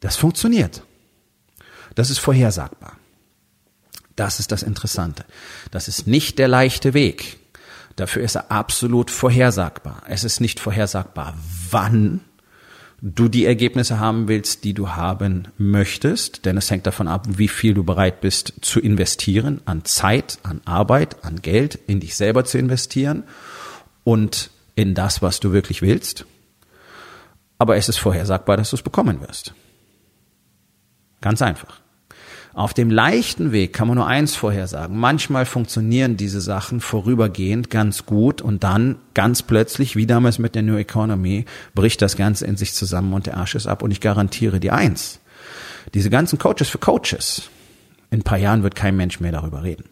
Das 0.00 0.16
funktioniert. 0.16 0.82
Das 1.94 2.10
ist 2.10 2.18
vorhersagbar. 2.18 2.98
Das 4.16 4.40
ist 4.40 4.52
das 4.52 4.62
Interessante. 4.62 5.24
Das 5.70 5.88
ist 5.88 6.06
nicht 6.06 6.38
der 6.38 6.48
leichte 6.48 6.92
Weg. 6.92 7.38
Dafür 8.02 8.24
ist 8.24 8.34
er 8.34 8.50
absolut 8.50 9.12
vorhersagbar. 9.12 10.02
Es 10.08 10.24
ist 10.24 10.40
nicht 10.40 10.58
vorhersagbar, 10.58 11.34
wann 11.70 12.20
du 13.00 13.28
die 13.28 13.44
Ergebnisse 13.44 14.00
haben 14.00 14.26
willst, 14.26 14.64
die 14.64 14.74
du 14.74 14.88
haben 14.88 15.46
möchtest, 15.56 16.44
denn 16.44 16.56
es 16.56 16.68
hängt 16.68 16.84
davon 16.84 17.06
ab, 17.06 17.28
wie 17.28 17.46
viel 17.46 17.74
du 17.74 17.84
bereit 17.84 18.20
bist 18.20 18.54
zu 18.60 18.80
investieren, 18.80 19.60
an 19.66 19.84
Zeit, 19.84 20.40
an 20.42 20.62
Arbeit, 20.64 21.24
an 21.24 21.42
Geld, 21.42 21.78
in 21.86 22.00
dich 22.00 22.16
selber 22.16 22.44
zu 22.44 22.58
investieren 22.58 23.22
und 24.02 24.50
in 24.74 24.94
das, 24.94 25.22
was 25.22 25.38
du 25.38 25.52
wirklich 25.52 25.80
willst. 25.80 26.26
Aber 27.56 27.76
es 27.76 27.88
ist 27.88 27.98
vorhersagbar, 27.98 28.56
dass 28.56 28.70
du 28.70 28.76
es 28.76 28.82
bekommen 28.82 29.20
wirst. 29.20 29.54
Ganz 31.20 31.40
einfach. 31.40 31.78
Auf 32.54 32.74
dem 32.74 32.90
leichten 32.90 33.50
Weg 33.52 33.72
kann 33.72 33.88
man 33.88 33.96
nur 33.96 34.06
eins 34.06 34.36
vorhersagen. 34.36 34.98
Manchmal 34.98 35.46
funktionieren 35.46 36.18
diese 36.18 36.42
Sachen 36.42 36.80
vorübergehend 36.80 37.70
ganz 37.70 38.04
gut 38.04 38.42
und 38.42 38.62
dann 38.62 38.96
ganz 39.14 39.42
plötzlich, 39.42 39.96
wie 39.96 40.06
damals 40.06 40.38
mit 40.38 40.54
der 40.54 40.62
New 40.62 40.76
Economy, 40.76 41.46
bricht 41.74 42.02
das 42.02 42.16
Ganze 42.16 42.46
in 42.46 42.58
sich 42.58 42.74
zusammen 42.74 43.14
und 43.14 43.26
der 43.26 43.38
Arsch 43.38 43.54
ist 43.54 43.66
ab. 43.66 43.82
Und 43.82 43.90
ich 43.90 44.00
garantiere 44.00 44.60
dir 44.60 44.74
eins. 44.74 45.20
Diese 45.94 46.10
ganzen 46.10 46.38
Coaches 46.38 46.68
für 46.68 46.78
Coaches. 46.78 47.48
In 48.10 48.20
ein 48.20 48.22
paar 48.22 48.38
Jahren 48.38 48.62
wird 48.62 48.74
kein 48.74 48.96
Mensch 48.96 49.18
mehr 49.18 49.32
darüber 49.32 49.62
reden. 49.62 49.84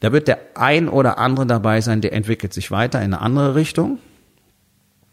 Da 0.00 0.12
wird 0.12 0.28
der 0.28 0.38
ein 0.54 0.88
oder 0.88 1.18
andere 1.18 1.46
dabei 1.46 1.80
sein, 1.80 2.02
der 2.02 2.12
entwickelt 2.12 2.52
sich 2.52 2.70
weiter 2.70 2.98
in 2.98 3.14
eine 3.14 3.22
andere 3.22 3.54
Richtung 3.54 3.98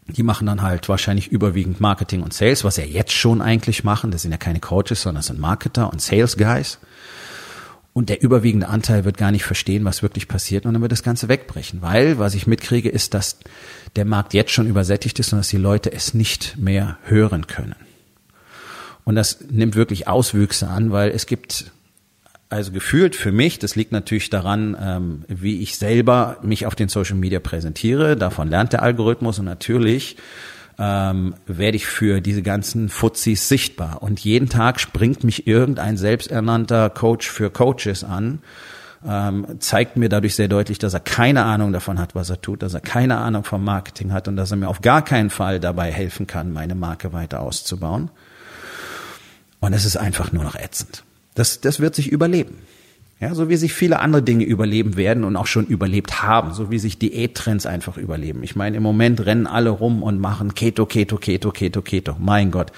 die 0.08 0.22
machen 0.22 0.46
dann 0.46 0.62
halt 0.62 0.88
wahrscheinlich 0.88 1.28
überwiegend 1.28 1.80
Marketing 1.80 2.22
und 2.22 2.32
Sales, 2.32 2.64
was 2.64 2.76
sie 2.76 2.82
ja 2.82 2.86
jetzt 2.86 3.12
schon 3.12 3.42
eigentlich 3.42 3.84
machen. 3.84 4.10
Das 4.10 4.22
sind 4.22 4.32
ja 4.32 4.38
keine 4.38 4.60
Coaches, 4.60 5.02
sondern 5.02 5.20
das 5.20 5.26
sind 5.26 5.38
Marketer 5.38 5.92
und 5.92 6.00
Sales 6.00 6.36
Guys. 6.36 6.78
Und 7.92 8.08
der 8.08 8.22
überwiegende 8.22 8.68
Anteil 8.68 9.04
wird 9.04 9.16
gar 9.16 9.32
nicht 9.32 9.44
verstehen, 9.44 9.84
was 9.84 10.02
wirklich 10.02 10.28
passiert 10.28 10.66
und 10.66 10.72
dann 10.72 10.82
wird 10.82 10.92
das 10.92 11.02
Ganze 11.02 11.28
wegbrechen. 11.28 11.82
Weil, 11.82 12.18
was 12.18 12.34
ich 12.34 12.46
mitkriege, 12.46 12.88
ist, 12.88 13.12
dass 13.12 13.38
der 13.96 14.04
Markt 14.04 14.34
jetzt 14.34 14.52
schon 14.52 14.68
übersättigt 14.68 15.18
ist 15.18 15.32
und 15.32 15.38
dass 15.38 15.48
die 15.48 15.56
Leute 15.56 15.92
es 15.92 16.14
nicht 16.14 16.56
mehr 16.56 16.98
hören 17.04 17.46
können. 17.46 17.74
Und 19.04 19.14
das 19.14 19.38
nimmt 19.50 19.74
wirklich 19.74 20.06
Auswüchse 20.06 20.68
an, 20.68 20.92
weil 20.92 21.10
es 21.10 21.26
gibt 21.26 21.72
also 22.50 22.72
gefühlt 22.72 23.14
für 23.14 23.32
mich, 23.32 23.58
das 23.58 23.76
liegt 23.76 23.92
natürlich 23.92 24.30
daran, 24.30 24.76
ähm, 24.80 25.24
wie 25.28 25.60
ich 25.60 25.76
selber 25.76 26.38
mich 26.42 26.66
auf 26.66 26.74
den 26.74 26.88
Social 26.88 27.16
Media 27.16 27.40
präsentiere. 27.40 28.16
Davon 28.16 28.48
lernt 28.48 28.72
der 28.72 28.82
Algorithmus 28.82 29.38
und 29.38 29.44
natürlich 29.44 30.16
ähm, 30.78 31.34
werde 31.46 31.76
ich 31.76 31.86
für 31.86 32.20
diese 32.20 32.42
ganzen 32.42 32.88
Fuzis 32.88 33.48
sichtbar. 33.48 34.02
Und 34.02 34.20
jeden 34.20 34.48
Tag 34.48 34.80
springt 34.80 35.24
mich 35.24 35.46
irgendein 35.46 35.96
selbsternannter 35.96 36.88
Coach 36.88 37.28
für 37.28 37.50
Coaches 37.50 38.04
an, 38.04 38.38
ähm, 39.06 39.46
zeigt 39.58 39.96
mir 39.96 40.08
dadurch 40.08 40.34
sehr 40.34 40.48
deutlich, 40.48 40.78
dass 40.78 40.94
er 40.94 41.00
keine 41.00 41.44
Ahnung 41.44 41.72
davon 41.72 41.98
hat, 41.98 42.14
was 42.14 42.30
er 42.30 42.40
tut, 42.40 42.62
dass 42.62 42.74
er 42.74 42.80
keine 42.80 43.18
Ahnung 43.18 43.44
vom 43.44 43.62
Marketing 43.62 44.12
hat 44.12 44.26
und 44.26 44.36
dass 44.36 44.50
er 44.50 44.56
mir 44.56 44.68
auf 44.68 44.80
gar 44.80 45.04
keinen 45.04 45.30
Fall 45.30 45.60
dabei 45.60 45.92
helfen 45.92 46.26
kann, 46.26 46.52
meine 46.52 46.74
Marke 46.74 47.12
weiter 47.12 47.40
auszubauen. 47.40 48.10
Und 49.60 49.72
es 49.72 49.84
ist 49.84 49.96
einfach 49.96 50.32
nur 50.32 50.44
noch 50.44 50.54
ätzend. 50.54 51.04
Das, 51.34 51.60
das 51.60 51.80
wird 51.80 51.94
sich 51.94 52.08
überleben. 52.10 52.58
Ja, 53.20 53.34
so 53.34 53.48
wie 53.48 53.56
sich 53.56 53.72
viele 53.72 53.98
andere 53.98 54.22
Dinge 54.22 54.44
überleben 54.44 54.96
werden 54.96 55.24
und 55.24 55.34
auch 55.36 55.46
schon 55.46 55.66
überlebt 55.66 56.22
haben, 56.22 56.54
so 56.54 56.70
wie 56.70 56.78
sich 56.78 56.98
Diättrends 56.98 57.66
einfach 57.66 57.96
überleben. 57.96 58.44
Ich 58.44 58.54
meine, 58.54 58.76
im 58.76 58.82
Moment 58.84 59.26
rennen 59.26 59.48
alle 59.48 59.70
rum 59.70 60.04
und 60.04 60.20
machen 60.20 60.54
Keto, 60.54 60.86
Keto, 60.86 61.16
Keto, 61.16 61.50
Keto, 61.50 61.82
Keto. 61.82 62.16
Mein 62.20 62.52
Gott. 62.52 62.70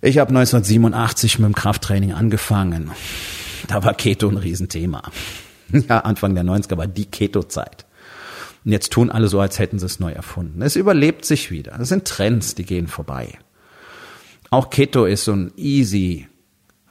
Ich 0.00 0.18
habe 0.18 0.28
1987 0.28 1.40
mit 1.40 1.46
dem 1.48 1.54
Krafttraining 1.56 2.12
angefangen. 2.12 2.92
Da 3.66 3.82
war 3.82 3.94
Keto 3.94 4.28
ein 4.28 4.36
Riesenthema. 4.36 5.02
Ja, 5.88 5.98
Anfang 5.98 6.36
der 6.36 6.44
90er 6.44 6.76
war 6.76 6.86
die 6.86 7.06
Keto-Zeit. 7.06 7.86
Und 8.64 8.70
jetzt 8.70 8.92
tun 8.92 9.10
alle 9.10 9.26
so, 9.26 9.40
als 9.40 9.58
hätten 9.58 9.80
sie 9.80 9.86
es 9.86 9.98
neu 9.98 10.12
erfunden. 10.12 10.62
Es 10.62 10.76
überlebt 10.76 11.24
sich 11.24 11.50
wieder. 11.50 11.76
Das 11.76 11.88
sind 11.88 12.04
Trends, 12.04 12.54
die 12.54 12.64
gehen 12.64 12.86
vorbei. 12.86 13.36
Auch 14.50 14.70
Keto 14.70 15.06
ist 15.06 15.24
so 15.24 15.32
ein 15.32 15.52
easy 15.56 16.28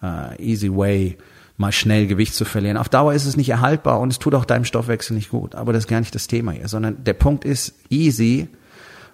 äh, 0.06 0.42
easy 0.42 0.70
way, 0.70 1.18
mal 1.58 1.72
schnell 1.72 2.08
Gewicht 2.08 2.36
zu 2.36 2.46
verlieren. 2.46 2.78
Auf 2.78 2.90
Dauer 2.90 3.14
ist 3.14 3.26
es 3.26 3.38
nicht 3.38 3.50
erhaltbar 3.50 4.00
und 4.00 4.12
es 4.12 4.20
tut 4.20 4.36
auch 4.36 4.46
deinem 4.46 4.66
Stoffwechsel 4.66 5.16
nicht 5.16 5.30
gut. 5.30 5.56
Aber 5.56 5.74
das 5.74 5.86
ist 5.86 5.88
gar 5.88 6.00
nicht 6.00 6.16
das 6.16 6.28
Thema 6.28 6.52
hier, 6.52 6.68
sondern 6.68 7.04
der 7.04 7.14
Punkt 7.14 7.46
ist, 7.46 7.74
easy 7.90 8.48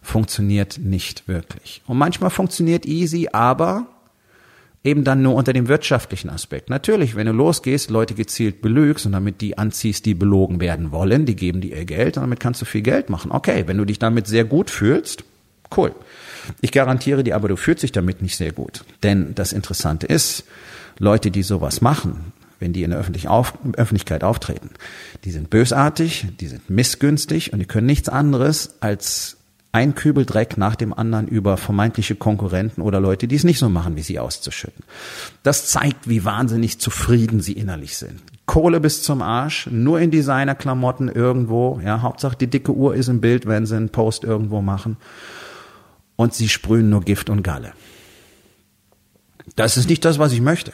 funktioniert 0.02 0.80
nicht 0.80 1.28
wirklich. 1.28 1.82
Und 1.86 1.98
manchmal 1.98 2.32
funktioniert 2.32 2.86
easy, 2.88 3.30
aber 3.32 3.86
eben 4.84 5.04
dann 5.04 5.22
nur 5.22 5.36
unter 5.36 5.54
dem 5.54 5.68
wirtschaftlichen 5.68 6.30
Aspekt. 6.30 6.72
Natürlich, 6.72 7.16
wenn 7.16 7.28
du 7.28 7.34
losgehst, 7.34 7.92
Leute 7.92 8.16
gezielt 8.16 8.64
belügst 8.64 9.06
und 9.06 9.12
damit 9.12 9.42
die 9.42 9.58
anziehst, 9.58 10.08
die 10.08 10.16
belogen 10.16 10.60
werden 10.60 10.92
wollen, 10.92 11.28
die 11.28 11.36
geben 11.36 11.62
dir 11.62 11.78
ihr 11.78 11.86
Geld 11.86 12.18
und 12.18 12.24
damit 12.24 12.40
kannst 12.40 12.62
du 12.62 12.66
viel 12.66 12.82
Geld 12.82 13.12
machen. 13.12 13.32
Okay, 13.32 13.66
wenn 13.68 13.78
du 13.78 13.86
dich 13.86 14.00
damit 14.00 14.26
sehr 14.26 14.44
gut 14.44 14.72
fühlst, 14.72 15.24
cool. 15.78 15.94
Ich 16.62 16.72
garantiere 16.72 17.24
dir 17.24 17.36
aber, 17.36 17.48
du 17.48 17.56
fühlst 17.56 17.84
dich 17.84 17.92
damit 17.92 18.24
nicht 18.24 18.36
sehr 18.36 18.52
gut. 18.52 18.84
Denn 19.04 19.36
das 19.36 19.54
Interessante 19.54 20.08
ist, 20.08 20.46
Leute, 21.02 21.32
die 21.32 21.42
sowas 21.42 21.82
machen, 21.82 22.32
wenn 22.60 22.74
die 22.74 22.84
in 22.84 22.92
der 22.92 23.00
Öffentlichkeit 23.00 24.24
auftreten, 24.24 24.70
die 25.26 25.32
sind 25.32 25.50
bösartig, 25.50 26.28
die 26.40 26.48
sind 26.48 26.70
missgünstig 26.70 27.52
und 27.52 27.60
die 27.60 27.66
können 27.66 27.88
nichts 27.88 28.08
anderes 28.08 28.76
als 28.82 29.38
ein 29.72 29.96
Kübel 29.96 30.26
Dreck 30.26 30.58
nach 30.58 30.76
dem 30.76 30.94
anderen 30.94 31.28
über 31.28 31.58
vermeintliche 31.58 32.14
Konkurrenten 32.14 32.82
oder 32.84 33.00
Leute, 33.00 33.28
die 33.28 33.36
es 33.36 33.44
nicht 33.44 33.58
so 33.58 33.68
machen, 33.68 33.96
wie 33.96 34.04
sie 34.04 34.20
auszuschütten. 34.20 34.84
Das 35.42 35.68
zeigt, 35.68 36.08
wie 36.08 36.24
wahnsinnig 36.24 36.80
zufrieden 36.80 37.42
sie 37.42 37.54
innerlich 37.54 37.98
sind. 37.98 38.22
Kohle 38.46 38.80
bis 38.80 39.02
zum 39.02 39.24
Arsch, 39.24 39.68
nur 39.72 40.00
in 40.00 40.12
Designerklamotten 40.12 41.10
irgendwo, 41.10 41.80
ja, 41.84 42.02
Hauptsache 42.02 42.36
die 42.36 42.48
dicke 42.48 42.74
Uhr 42.74 42.94
ist 42.94 43.08
im 43.08 43.22
Bild, 43.22 43.48
wenn 43.48 43.66
sie 43.66 43.76
einen 43.76 43.90
Post 43.90 44.24
irgendwo 44.24 44.62
machen. 44.62 44.98
Und 46.16 46.36
sie 46.36 46.50
sprühen 46.50 46.92
nur 46.92 47.02
Gift 47.02 47.32
und 47.32 47.42
Galle. 47.42 47.72
Das 49.56 49.78
ist 49.78 49.90
nicht 49.90 50.06
das, 50.06 50.20
was 50.20 50.34
ich 50.34 50.42
möchte. 50.42 50.74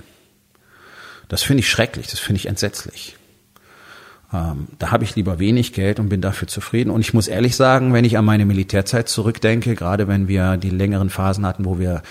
Das 1.28 1.44
finde 1.44 1.60
ich 1.62 1.70
schrecklich, 1.70 2.08
das 2.08 2.20
finde 2.20 2.40
ich 2.40 2.48
entsetzlich. 2.48 3.18
Ähm, 4.34 4.68
da 4.78 4.92
habe 4.92 5.04
ich 5.04 5.16
lieber 5.16 5.40
wenig 5.40 5.74
Geld 5.74 6.00
und 6.00 6.10
bin 6.10 6.22
dafür 6.22 6.48
zufrieden. 6.48 6.90
Und 6.90 7.02
ich 7.02 7.14
muss 7.14 7.28
ehrlich 7.28 7.56
sagen, 7.56 7.94
wenn 7.94 8.06
ich 8.06 8.18
an 8.18 8.26
meine 8.26 8.46
Militärzeit 8.46 9.08
zurückdenke, 9.08 9.76
gerade 9.76 10.08
wenn 10.08 10.28
wir 10.28 10.58
die 10.58 10.70
längeren 10.70 11.10
Phasen 11.10 11.46
hatten, 11.46 11.66
wo 11.66 11.80
wir 11.80 12.02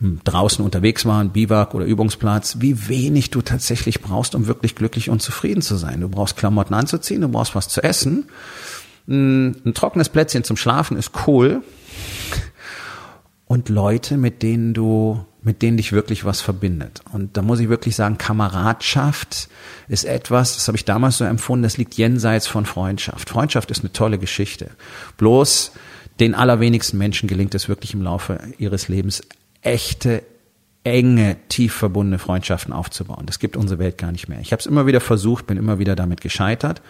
hm, 0.00 0.20
draußen 0.24 0.64
unterwegs 0.64 1.04
waren, 1.04 1.30
Biwak 1.30 1.74
oder 1.74 1.84
Übungsplatz, 1.84 2.56
wie 2.60 2.88
wenig 2.88 3.30
du 3.30 3.42
tatsächlich 3.42 4.00
brauchst, 4.00 4.34
um 4.34 4.46
wirklich 4.46 4.74
glücklich 4.74 5.10
und 5.10 5.20
zufrieden 5.20 5.62
zu 5.62 5.76
sein. 5.76 6.00
Du 6.00 6.08
brauchst 6.08 6.36
Klamotten 6.36 6.74
anzuziehen, 6.74 7.20
du 7.20 7.28
brauchst 7.28 7.54
was 7.54 7.68
zu 7.68 7.82
essen. 7.82 8.28
Hm, 9.06 9.56
ein 9.66 9.74
trockenes 9.74 10.08
Plätzchen 10.08 10.44
zum 10.44 10.56
Schlafen 10.56 10.96
ist 10.96 11.10
cool. 11.26 11.62
Und 13.46 13.68
Leute, 13.68 14.16
mit 14.16 14.42
denen 14.42 14.72
du 14.72 15.26
mit 15.42 15.62
denen 15.62 15.76
dich 15.76 15.92
wirklich 15.92 16.24
was 16.24 16.40
verbindet. 16.40 17.00
Und 17.12 17.36
da 17.36 17.42
muss 17.42 17.58
ich 17.58 17.68
wirklich 17.68 17.96
sagen, 17.96 18.16
Kameradschaft 18.16 19.48
ist 19.88 20.04
etwas, 20.04 20.54
das 20.54 20.68
habe 20.68 20.76
ich 20.76 20.84
damals 20.84 21.18
so 21.18 21.24
empfunden, 21.24 21.64
das 21.64 21.76
liegt 21.76 21.94
jenseits 21.94 22.46
von 22.46 22.64
Freundschaft. 22.64 23.28
Freundschaft 23.28 23.70
ist 23.70 23.80
eine 23.80 23.92
tolle 23.92 24.18
Geschichte. 24.18 24.70
Bloß 25.16 25.72
den 26.20 26.34
allerwenigsten 26.34 26.98
Menschen 26.98 27.28
gelingt 27.28 27.54
es 27.54 27.68
wirklich 27.68 27.94
im 27.94 28.02
Laufe 28.02 28.38
ihres 28.58 28.88
Lebens, 28.88 29.22
echte, 29.62 30.22
enge, 30.84 31.36
tief 31.48 31.74
verbundene 31.74 32.18
Freundschaften 32.18 32.72
aufzubauen. 32.72 33.26
Das 33.26 33.38
gibt 33.38 33.56
unsere 33.56 33.80
Welt 33.80 33.98
gar 33.98 34.12
nicht 34.12 34.28
mehr. 34.28 34.40
Ich 34.40 34.52
habe 34.52 34.60
es 34.60 34.66
immer 34.66 34.86
wieder 34.86 35.00
versucht, 35.00 35.46
bin 35.46 35.56
immer 35.56 35.78
wieder 35.78 35.96
damit 35.96 36.20
gescheitert. 36.20 36.82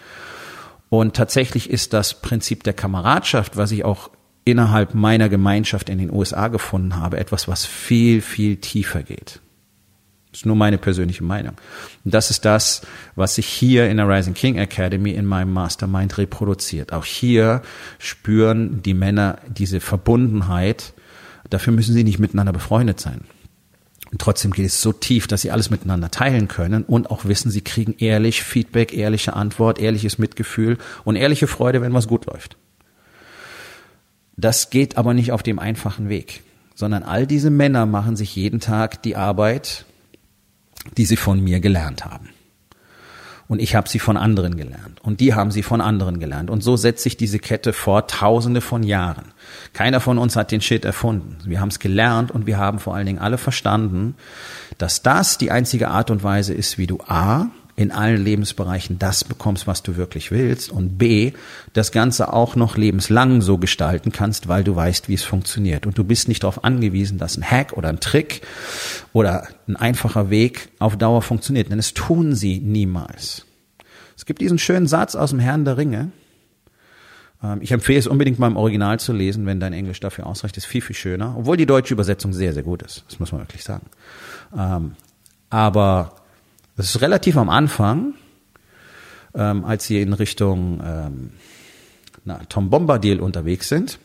Und 0.89 1.15
tatsächlich 1.15 1.71
ist 1.71 1.93
das 1.93 2.21
Prinzip 2.21 2.63
der 2.63 2.73
Kameradschaft, 2.73 3.57
was 3.57 3.71
ich 3.71 3.83
auch 3.83 4.11
innerhalb 4.45 4.93
meiner 4.93 5.29
Gemeinschaft 5.29 5.89
in 5.89 5.97
den 5.97 6.11
USA 6.11 6.47
gefunden 6.47 6.97
habe, 6.97 7.17
etwas, 7.17 7.47
was 7.47 7.65
viel, 7.65 8.21
viel 8.21 8.57
tiefer 8.57 9.03
geht. 9.03 9.39
Das 10.31 10.41
ist 10.41 10.45
nur 10.47 10.55
meine 10.55 10.79
persönliche 10.79 11.23
Meinung. 11.23 11.53
Und 12.03 12.13
das 12.13 12.31
ist 12.31 12.43
das, 12.43 12.81
was 13.15 13.35
sich 13.35 13.45
hier 13.45 13.87
in 13.89 13.97
der 13.97 14.09
Rising 14.09 14.33
King 14.33 14.57
Academy 14.57 15.11
in 15.11 15.25
meinem 15.25 15.53
Mastermind 15.53 16.17
reproduziert. 16.17 16.91
Auch 16.91 17.05
hier 17.05 17.61
spüren 17.99 18.81
die 18.81 18.95
Männer 18.95 19.37
diese 19.47 19.79
Verbundenheit. 19.79 20.93
Dafür 21.51 21.71
müssen 21.71 21.93
sie 21.93 22.03
nicht 22.03 22.17
miteinander 22.17 22.51
befreundet 22.51 22.99
sein. 22.99 23.21
Und 24.11 24.21
trotzdem 24.21 24.51
geht 24.51 24.65
es 24.65 24.81
so 24.81 24.91
tief, 24.91 25.27
dass 25.27 25.41
sie 25.41 25.51
alles 25.51 25.69
miteinander 25.69 26.09
teilen 26.09 26.47
können 26.47 26.83
und 26.83 27.11
auch 27.11 27.25
wissen, 27.25 27.51
sie 27.51 27.61
kriegen 27.61 27.95
ehrlich 27.99 28.43
Feedback, 28.43 28.93
ehrliche 28.93 29.33
Antwort, 29.33 29.79
ehrliches 29.79 30.17
Mitgefühl 30.17 30.77
und 31.03 31.15
ehrliche 31.15 31.47
Freude, 31.47 31.81
wenn 31.81 31.93
was 31.93 32.07
gut 32.07 32.25
läuft. 32.25 32.57
Das 34.37 34.69
geht 34.69 34.97
aber 34.97 35.13
nicht 35.13 35.31
auf 35.31 35.43
dem 35.43 35.59
einfachen 35.59 36.09
Weg, 36.09 36.43
sondern 36.75 37.03
all 37.03 37.27
diese 37.27 37.49
Männer 37.49 37.85
machen 37.85 38.15
sich 38.15 38.35
jeden 38.35 38.59
Tag 38.59 39.01
die 39.03 39.15
Arbeit, 39.15 39.85
die 40.97 41.05
sie 41.05 41.17
von 41.17 41.43
mir 41.43 41.59
gelernt 41.59 42.05
haben. 42.05 42.29
Und 43.47 43.61
ich 43.61 43.75
habe 43.75 43.89
sie 43.89 43.99
von 43.99 44.17
anderen 44.17 44.55
gelernt. 44.55 45.01
Und 45.01 45.19
die 45.19 45.33
haben 45.33 45.51
sie 45.51 45.63
von 45.63 45.81
anderen 45.81 46.19
gelernt. 46.19 46.49
Und 46.49 46.63
so 46.63 46.77
setzt 46.77 47.03
sich 47.03 47.17
diese 47.17 47.39
Kette 47.39 47.73
vor, 47.73 48.07
tausende 48.07 48.61
von 48.61 48.83
Jahren. 48.83 49.25
Keiner 49.73 49.99
von 49.99 50.17
uns 50.17 50.35
hat 50.35 50.51
den 50.51 50.61
Shit 50.61 50.85
erfunden. 50.85 51.37
Wir 51.45 51.59
haben 51.59 51.67
es 51.67 51.79
gelernt 51.79 52.31
und 52.31 52.47
wir 52.47 52.57
haben 52.57 52.79
vor 52.79 52.95
allen 52.95 53.05
Dingen 53.05 53.19
alle 53.19 53.37
verstanden, 53.37 54.15
dass 54.77 55.03
das 55.03 55.37
die 55.37 55.51
einzige 55.51 55.89
Art 55.89 56.09
und 56.09 56.23
Weise 56.23 56.53
ist, 56.53 56.77
wie 56.77 56.87
du 56.87 56.99
A, 57.05 57.47
in 57.75 57.91
allen 57.91 58.23
Lebensbereichen 58.23 58.99
das 58.99 59.23
bekommst, 59.23 59.65
was 59.65 59.81
du 59.81 59.95
wirklich 59.95 60.29
willst 60.31 60.71
und 60.71 60.97
B, 60.97 61.33
das 61.73 61.91
Ganze 61.91 62.31
auch 62.31 62.55
noch 62.55 62.77
lebenslang 62.77 63.41
so 63.41 63.57
gestalten 63.57 64.11
kannst, 64.11 64.47
weil 64.47 64.63
du 64.63 64.75
weißt, 64.75 65.09
wie 65.09 65.15
es 65.15 65.23
funktioniert. 65.23 65.85
Und 65.85 65.97
du 65.97 66.03
bist 66.03 66.27
nicht 66.27 66.43
darauf 66.43 66.63
angewiesen, 66.63 67.17
dass 67.17 67.37
ein 67.37 67.43
Hack 67.43 67.73
oder 67.73 67.89
ein 67.89 67.99
Trick 67.99 68.41
oder 69.11 69.47
ein 69.67 69.75
einfacher 69.75 70.29
Weg 70.29 70.69
auf 70.79 70.97
Dauer 70.97 71.21
funktioniert, 71.21 71.71
denn 71.71 71.79
es 71.79 71.93
tun 71.93 72.35
sie 72.35 72.59
niemals. 72.59 73.45
Es 74.15 74.25
gibt 74.25 74.41
diesen 74.41 74.59
schönen 74.59 74.87
Satz 74.87 75.15
aus 75.15 75.31
dem 75.31 75.39
Herrn 75.39 75.65
der 75.65 75.77
Ringe. 75.77 76.11
Ähm, 77.43 77.59
ich 77.61 77.71
empfehle 77.71 77.99
es 77.99 78.07
unbedingt 78.07 78.37
mal 78.37 78.47
im 78.47 78.57
Original 78.57 78.99
zu 78.99 79.13
lesen, 79.13 79.45
wenn 79.47 79.59
dein 79.59 79.73
Englisch 79.73 79.99
dafür 79.99 80.27
ausreicht. 80.27 80.57
ist 80.57 80.65
viel, 80.65 80.81
viel 80.81 80.95
schöner. 80.95 81.35
Obwohl 81.37 81.57
die 81.57 81.65
deutsche 81.65 81.93
Übersetzung 81.93 82.33
sehr, 82.33 82.53
sehr 82.53 82.63
gut 82.63 82.83
ist. 82.83 83.03
Das 83.09 83.19
muss 83.19 83.31
man 83.31 83.41
wirklich 83.41 83.63
sagen. 83.63 83.87
Ähm, 84.55 84.95
aber 85.49 86.15
das 86.75 86.87
ist 86.87 87.01
relativ 87.01 87.37
am 87.37 87.49
Anfang, 87.49 88.15
ähm, 89.35 89.65
als 89.65 89.85
sie 89.85 90.01
in 90.01 90.13
Richtung 90.13 90.81
ähm, 90.83 91.31
na, 92.25 92.39
Tom 92.49 92.69
Bombadil 92.69 93.19
unterwegs 93.19 93.69
sind, 93.69 93.99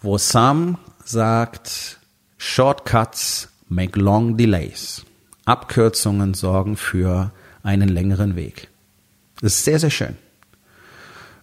wo 0.00 0.18
Sam 0.18 0.78
sagt, 1.04 1.98
Shortcuts 2.38 3.48
make 3.68 3.98
long 3.98 4.36
delays. 4.36 5.04
Abkürzungen 5.44 6.34
sorgen 6.34 6.76
für 6.76 7.32
einen 7.62 7.88
längeren 7.88 8.36
Weg. 8.36 8.68
Das 9.40 9.54
ist 9.54 9.64
sehr, 9.64 9.78
sehr 9.78 9.90
schön. 9.90 10.16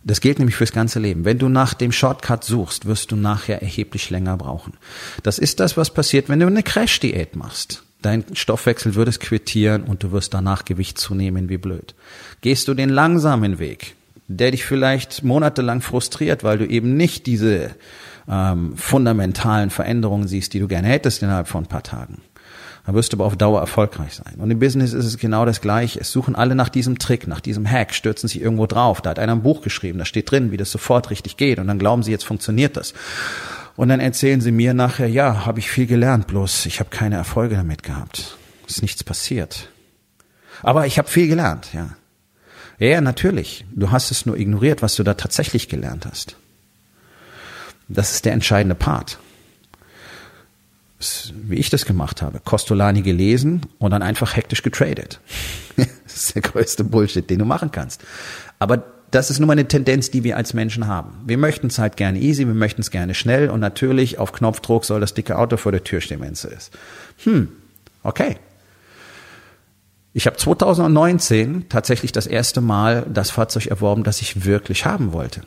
Das 0.04 0.22
gilt 0.22 0.40
nämlich 0.40 0.56
fürs 0.56 0.72
ganze 0.72 1.00
Leben. 1.00 1.26
Wenn 1.26 1.40
du 1.40 1.50
nach 1.50 1.74
dem 1.74 1.92
Shortcut 1.92 2.44
suchst, 2.46 2.86
wirst 2.86 3.12
du 3.12 3.18
nachher 3.18 3.62
erheblich 3.62 4.10
länger 4.10 4.38
brauchen. 4.38 4.74
Das 5.24 5.38
ist 5.40 5.60
das, 5.60 5.76
was 5.76 5.94
passiert, 5.94 6.30
wenn 6.30 6.40
du 6.40 6.48
eine 6.48 6.64
Crash-Diät 6.64 7.36
machst. 7.36 7.84
Dein 8.02 8.24
Stoffwechsel 8.34 8.96
wird 8.96 9.10
es 9.10 9.20
quittieren 9.20 9.84
und 9.84 10.04
du 10.04 10.12
wirst 10.12 10.34
danach 10.34 10.64
Gewicht 10.64 10.98
zunehmen 10.98 11.50
wie 11.50 11.58
blöd. 11.58 11.96
Gehst 12.42 12.68
du 12.70 12.74
den 12.74 12.90
langsamen 12.90 13.60
Weg, 13.60 13.96
der 14.28 14.52
dich 14.52 14.64
vielleicht 14.64 15.24
monatelang 15.24 15.82
frustriert, 15.82 16.44
weil 16.44 16.58
du 16.58 16.66
eben 16.66 16.96
nicht 16.96 17.26
diese 17.26 17.72
ähm, 18.30 18.78
fundamentalen 18.78 19.70
Veränderungen 19.70 20.28
siehst, 20.28 20.54
die 20.54 20.60
du 20.60 20.68
gerne 20.68 20.88
hättest 20.88 21.22
innerhalb 21.24 21.50
von 21.50 21.66
ein 21.66 21.68
paar 21.68 21.84
Tagen. 21.84 22.22
Dann 22.86 22.96
wirst 22.96 23.12
du 23.12 23.18
aber 23.18 23.26
auf 23.26 23.36
Dauer 23.36 23.60
erfolgreich 23.60 24.16
sein. 24.16 24.36
Und 24.38 24.50
im 24.50 24.60
Business 24.60 24.94
ist 24.94 25.06
es 25.06 25.18
genau 25.18 25.46
das 25.46 25.60
Gleiche. 25.60 26.00
Es 26.00 26.12
suchen 26.12 26.36
alle 26.36 26.56
nach 26.56 26.70
diesem 26.70 26.98
Trick, 27.00 27.28
nach 27.28 27.42
diesem 27.42 27.70
Hack, 27.70 27.94
stürzen 27.94 28.30
sich 28.30 28.42
irgendwo 28.42 28.66
drauf. 28.66 29.02
Da 29.02 29.12
hat 29.12 29.20
einer 29.20 29.34
ein 29.34 29.44
Buch 29.44 29.62
geschrieben, 29.62 30.00
da 30.00 30.06
steht 30.06 30.32
drin, 30.32 30.52
wie 30.52 30.58
das 30.58 30.72
sofort 30.72 31.10
richtig 31.10 31.36
geht. 31.36 31.60
Und 31.60 31.68
dann 31.68 31.78
glauben 31.80 32.02
sie, 32.02 32.12
jetzt 32.12 32.26
funktioniert 32.26 32.78
das. 32.78 32.94
Und 33.80 33.88
dann 33.88 34.02
erzählen 34.02 34.42
sie 34.42 34.52
mir 34.52 34.74
nachher, 34.74 35.08
ja, 35.08 35.46
habe 35.46 35.60
ich 35.60 35.72
viel 35.72 35.88
gelernt, 35.88 36.28
bloß 36.28 36.65
ich 36.65 36.82
habe 36.82 36.89
keine 36.89 37.15
Erfolge 37.15 37.56
damit 37.56 37.82
gehabt. 37.82 38.36
Ist 38.68 38.82
nichts 38.82 39.06
passiert. 39.06 39.70
Aber 40.62 40.86
ich 40.86 40.98
habe 40.98 41.08
viel 41.08 41.30
gelernt, 41.30 41.70
ja. 41.72 41.92
Ja, 42.78 43.00
natürlich. 43.00 43.63
Du 43.72 43.89
hast 43.89 44.12
es 44.12 44.26
nur 44.26 44.36
ignoriert, 44.36 44.82
was 44.82 44.98
du 44.98 45.04
da 45.04 45.13
tatsächlich 45.13 45.70
gelernt 45.70 46.06
hast. 46.06 46.36
Das 47.88 48.12
ist 48.12 48.26
der 48.26 48.34
entscheidende 48.34 48.76
Part. 48.76 49.18
Wie 51.32 51.56
ich 51.56 51.70
das 51.70 51.86
gemacht 51.86 52.22
habe. 52.22 52.42
Costolani 52.42 53.02
gelesen 53.02 53.62
und 53.78 53.92
dann 53.92 54.02
einfach 54.02 54.36
hektisch 54.36 54.62
getradet. 54.62 55.22
das 55.78 56.15
ist 56.15 56.36
der 56.36 56.42
größte 56.42 56.84
Bullshit, 56.84 57.30
den 57.30 57.39
du 57.39 57.46
machen 57.46 57.72
kannst. 57.72 58.04
Aber 58.60 58.99
das 59.12 59.30
ist 59.30 59.39
nun 59.39 59.48
mal 59.48 59.54
eine 59.54 59.67
Tendenz, 59.67 60.12
die 60.12 60.24
wir 60.24 60.38
als 60.38 60.54
Menschen 60.54 60.88
haben. 60.88 61.22
Wir 61.26 61.38
möchten 61.38 61.67
es 61.67 61.80
halt 61.80 61.98
gerne 61.98 62.19
easy, 62.19 62.45
wir 62.45 62.54
möchten 62.54 62.82
es 62.82 62.91
gerne 62.91 63.13
schnell 63.15 63.50
und 63.50 63.60
natürlich 63.60 64.19
auf 64.19 64.32
Knopfdruck 64.32 64.86
soll 64.86 65.00
das 65.00 65.13
dicke 65.13 65.38
Auto 65.38 65.58
vor 65.58 65.72
der 65.72 65.84
Tür 65.84 66.02
stehen, 66.02 66.22
wenn 66.22 66.34
es 66.34 66.45
ist. 66.45 66.72
Hm, 67.24 67.50
okay. 68.04 68.38
Ich 70.13 70.26
habe 70.26 70.38
2019 70.38 71.69
tatsächlich 71.69 72.12
das 72.12 72.28
erste 72.28 72.62
Mal 72.62 73.06
das 73.12 73.30
Fahrzeug 73.30 73.67
erworben, 73.67 74.04
das 74.04 74.22
ich 74.22 74.45
wirklich 74.45 74.86
haben 74.86 75.13
wollte. 75.13 75.41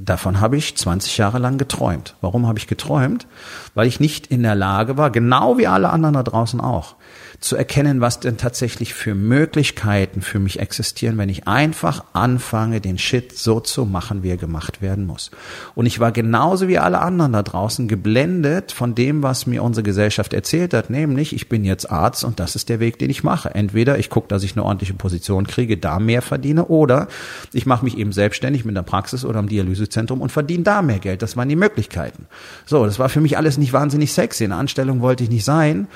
Davon 0.00 0.40
habe 0.40 0.56
ich 0.56 0.76
20 0.76 1.18
Jahre 1.18 1.40
lang 1.40 1.58
geträumt. 1.58 2.14
Warum 2.20 2.46
habe 2.46 2.56
ich 2.60 2.68
geträumt? 2.68 3.26
Weil 3.74 3.88
ich 3.88 3.98
nicht 3.98 4.28
in 4.28 4.44
der 4.44 4.54
Lage 4.54 4.96
war, 4.96 5.10
genau 5.10 5.58
wie 5.58 5.66
alle 5.66 5.90
anderen 5.90 6.14
da 6.14 6.22
draußen 6.22 6.60
auch, 6.60 6.94
zu 7.40 7.56
erkennen, 7.56 8.00
was 8.00 8.20
denn 8.20 8.36
tatsächlich 8.36 8.94
für 8.94 9.16
Möglichkeiten 9.16 10.22
für 10.22 10.38
mich 10.38 10.60
existieren, 10.60 11.18
wenn 11.18 11.28
ich 11.28 11.48
einfach 11.48 12.04
anfange, 12.12 12.80
den 12.80 12.98
Shit 12.98 13.36
so 13.36 13.58
zu 13.58 13.86
machen, 13.86 14.22
wie 14.22 14.30
er 14.30 14.36
gemacht 14.36 14.82
werden 14.82 15.04
muss. 15.06 15.32
Und 15.74 15.86
ich 15.86 15.98
war 15.98 16.12
genauso 16.12 16.68
wie 16.68 16.78
alle 16.78 17.00
anderen 17.00 17.32
da 17.32 17.42
draußen 17.42 17.88
geblendet 17.88 18.70
von 18.72 18.94
dem, 18.94 19.24
was 19.24 19.46
mir 19.46 19.64
unsere 19.64 19.84
Gesellschaft 19.84 20.32
erzählt 20.32 20.74
hat, 20.74 20.90
nämlich 20.90 21.32
ich 21.32 21.48
bin 21.48 21.64
jetzt 21.64 21.90
Arzt 21.90 22.22
und 22.22 22.38
das 22.38 22.56
ist 22.56 22.68
der 22.68 22.80
Weg, 22.80 22.98
den 22.98 23.10
ich 23.10 23.24
mache. 23.24 23.52
Entweder 23.52 23.98
ich 23.98 24.10
gucke, 24.10 24.28
dass 24.28 24.44
ich 24.44 24.52
eine 24.52 24.64
ordentliche 24.64 24.94
Position 24.94 25.46
kriege, 25.46 25.76
da 25.76 25.98
mehr 25.98 26.22
verdiene, 26.22 26.66
oder 26.66 27.08
ich 27.52 27.66
mache 27.66 27.84
mich 27.84 27.98
eben 27.98 28.12
selbstständig 28.12 28.64
mit 28.64 28.76
der 28.76 28.82
Praxis 28.82 29.24
oder 29.24 29.38
am 29.38 29.48
Dialysezentrum 29.88 30.20
und 30.20 30.30
verdiene 30.30 30.62
da 30.62 30.82
mehr 30.82 30.98
Geld. 30.98 31.22
Das 31.22 31.36
waren 31.36 31.48
die 31.48 31.56
Möglichkeiten. 31.56 32.26
So, 32.66 32.84
das 32.84 32.98
war 32.98 33.08
für 33.08 33.20
mich 33.20 33.36
alles 33.36 33.58
nicht 33.58 33.72
wahnsinnig 33.72 34.12
sexy. 34.12 34.44
In 34.44 34.52
Anstellung 34.52 35.00
wollte 35.00 35.24
ich 35.24 35.30
nicht 35.30 35.44
sein. 35.44 35.88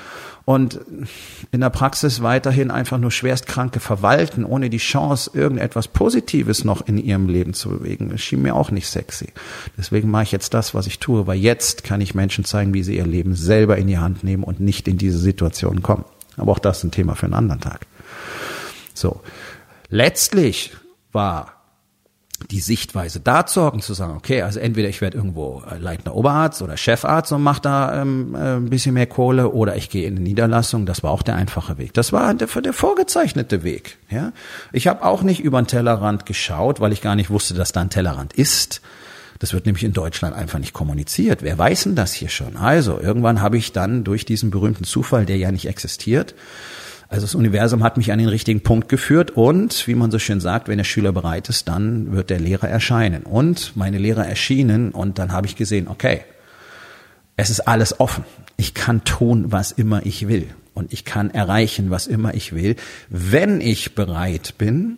und 0.45 0.81
in 1.53 1.61
der 1.61 1.69
Praxis 1.69 2.21
weiterhin 2.21 2.69
einfach 2.69 2.97
nur 2.97 3.11
Schwerstkranke 3.11 3.79
verwalten, 3.79 4.43
ohne 4.43 4.69
die 4.69 4.77
Chance, 4.77 5.31
irgendetwas 5.33 5.87
Positives 5.87 6.65
noch 6.65 6.85
in 6.85 6.97
ihrem 6.97 7.29
Leben 7.29 7.53
zu 7.53 7.69
bewegen. 7.69 8.09
Das 8.09 8.19
schien 8.19 8.41
mir 8.41 8.53
auch 8.53 8.69
nicht 8.69 8.89
sexy. 8.89 9.27
Deswegen 9.77 10.11
mache 10.11 10.23
ich 10.23 10.31
jetzt 10.33 10.53
das, 10.53 10.73
was 10.73 10.85
ich 10.85 10.99
tue, 10.99 11.27
weil 11.27 11.37
jetzt 11.37 11.85
kann 11.85 12.01
ich 12.01 12.13
Menschen 12.13 12.43
zeigen, 12.43 12.73
wie 12.73 12.83
sie 12.83 12.97
ihr 12.97 13.05
Leben 13.05 13.35
selber 13.35 13.77
in 13.77 13.87
die 13.87 13.99
Hand 13.99 14.25
nehmen 14.25 14.43
und 14.43 14.59
nicht 14.59 14.89
in 14.89 14.97
diese 14.97 15.17
Situation 15.17 15.81
kommen. 15.81 16.03
Aber 16.35 16.51
auch 16.51 16.59
das 16.59 16.79
ist 16.79 16.83
ein 16.83 16.91
Thema 16.91 17.15
für 17.15 17.27
einen 17.27 17.35
anderen 17.35 17.61
Tag. 17.61 17.87
So. 18.93 19.21
Letztlich 19.87 20.71
war 21.13 21.62
die 22.51 22.59
Sichtweise 22.59 23.19
da 23.19 23.45
zu 23.45 23.63
hocken, 23.63 23.81
zu 23.81 23.93
sagen, 23.93 24.15
okay, 24.15 24.41
also 24.41 24.59
entweder 24.59 24.89
ich 24.89 25.01
werde 25.01 25.17
irgendwo 25.17 25.63
äh, 25.69 25.77
leitender 25.77 26.15
Oberarzt 26.15 26.61
oder 26.61 26.77
Chefarzt 26.77 27.31
und 27.31 27.41
mache 27.41 27.61
da 27.61 28.01
ähm, 28.01 28.35
äh, 28.35 28.55
ein 28.55 28.69
bisschen 28.69 28.93
mehr 28.93 29.07
Kohle 29.07 29.49
oder 29.49 29.75
ich 29.75 29.89
gehe 29.89 30.07
in 30.07 30.15
eine 30.15 30.23
Niederlassung, 30.23 30.85
das 30.85 31.03
war 31.03 31.11
auch 31.11 31.23
der 31.23 31.35
einfache 31.35 31.77
Weg. 31.77 31.93
Das 31.93 32.13
war 32.13 32.33
der, 32.33 32.47
der 32.47 32.73
vorgezeichnete 32.73 33.63
Weg. 33.63 33.97
Ja? 34.09 34.31
Ich 34.71 34.87
habe 34.87 35.03
auch 35.03 35.23
nicht 35.23 35.39
über 35.41 35.61
den 35.61 35.67
Tellerrand 35.67 36.25
geschaut, 36.25 36.79
weil 36.79 36.93
ich 36.93 37.01
gar 37.01 37.15
nicht 37.15 37.29
wusste, 37.29 37.53
dass 37.53 37.71
da 37.71 37.81
ein 37.81 37.89
Tellerrand 37.89 38.33
ist. 38.33 38.81
Das 39.39 39.53
wird 39.53 39.65
nämlich 39.65 39.83
in 39.83 39.93
Deutschland 39.93 40.35
einfach 40.35 40.59
nicht 40.59 40.73
kommuniziert. 40.73 41.43
Wer 41.43 41.57
weiß 41.57 41.83
denn 41.83 41.95
das 41.95 42.13
hier 42.13 42.29
schon? 42.29 42.55
Also, 42.55 42.99
irgendwann 42.99 43.41
habe 43.41 43.57
ich 43.57 43.73
dann 43.73 44.03
durch 44.05 44.23
diesen 44.23 44.51
berühmten 44.51 44.85
Zufall, 44.85 45.25
der 45.25 45.37
ja 45.37 45.51
nicht 45.51 45.67
existiert, 45.67 46.33
also 47.09 47.25
das 47.25 47.35
Universum 47.35 47.83
hat 47.83 47.97
mich 47.97 48.11
an 48.11 48.19
den 48.19 48.27
richtigen 48.27 48.61
Punkt 48.61 48.89
geführt 48.89 49.31
und, 49.31 49.87
wie 49.87 49.95
man 49.95 50.11
so 50.11 50.19
schön 50.19 50.39
sagt, 50.39 50.67
wenn 50.67 50.77
der 50.77 50.85
Schüler 50.85 51.11
bereit 51.11 51.49
ist, 51.49 51.67
dann 51.67 52.11
wird 52.13 52.29
der 52.29 52.39
Lehrer 52.39 52.67
erscheinen. 52.67 53.23
Und 53.23 53.75
meine 53.75 53.97
Lehrer 53.97 54.25
erschienen 54.25 54.91
und 54.91 55.19
dann 55.19 55.31
habe 55.31 55.47
ich 55.47 55.55
gesehen, 55.55 55.87
okay, 55.87 56.21
es 57.35 57.49
ist 57.49 57.61
alles 57.61 57.99
offen. 57.99 58.23
Ich 58.57 58.73
kann 58.73 59.03
tun, 59.03 59.51
was 59.51 59.71
immer 59.71 60.05
ich 60.05 60.27
will. 60.27 60.47
Und 60.73 60.91
ich 60.91 61.05
kann 61.05 61.29
erreichen, 61.29 61.91
was 61.91 62.07
immer 62.07 62.33
ich 62.33 62.53
will, 62.53 62.75
wenn 63.09 63.61
ich 63.61 63.95
bereit 63.95 64.55
bin, 64.57 64.97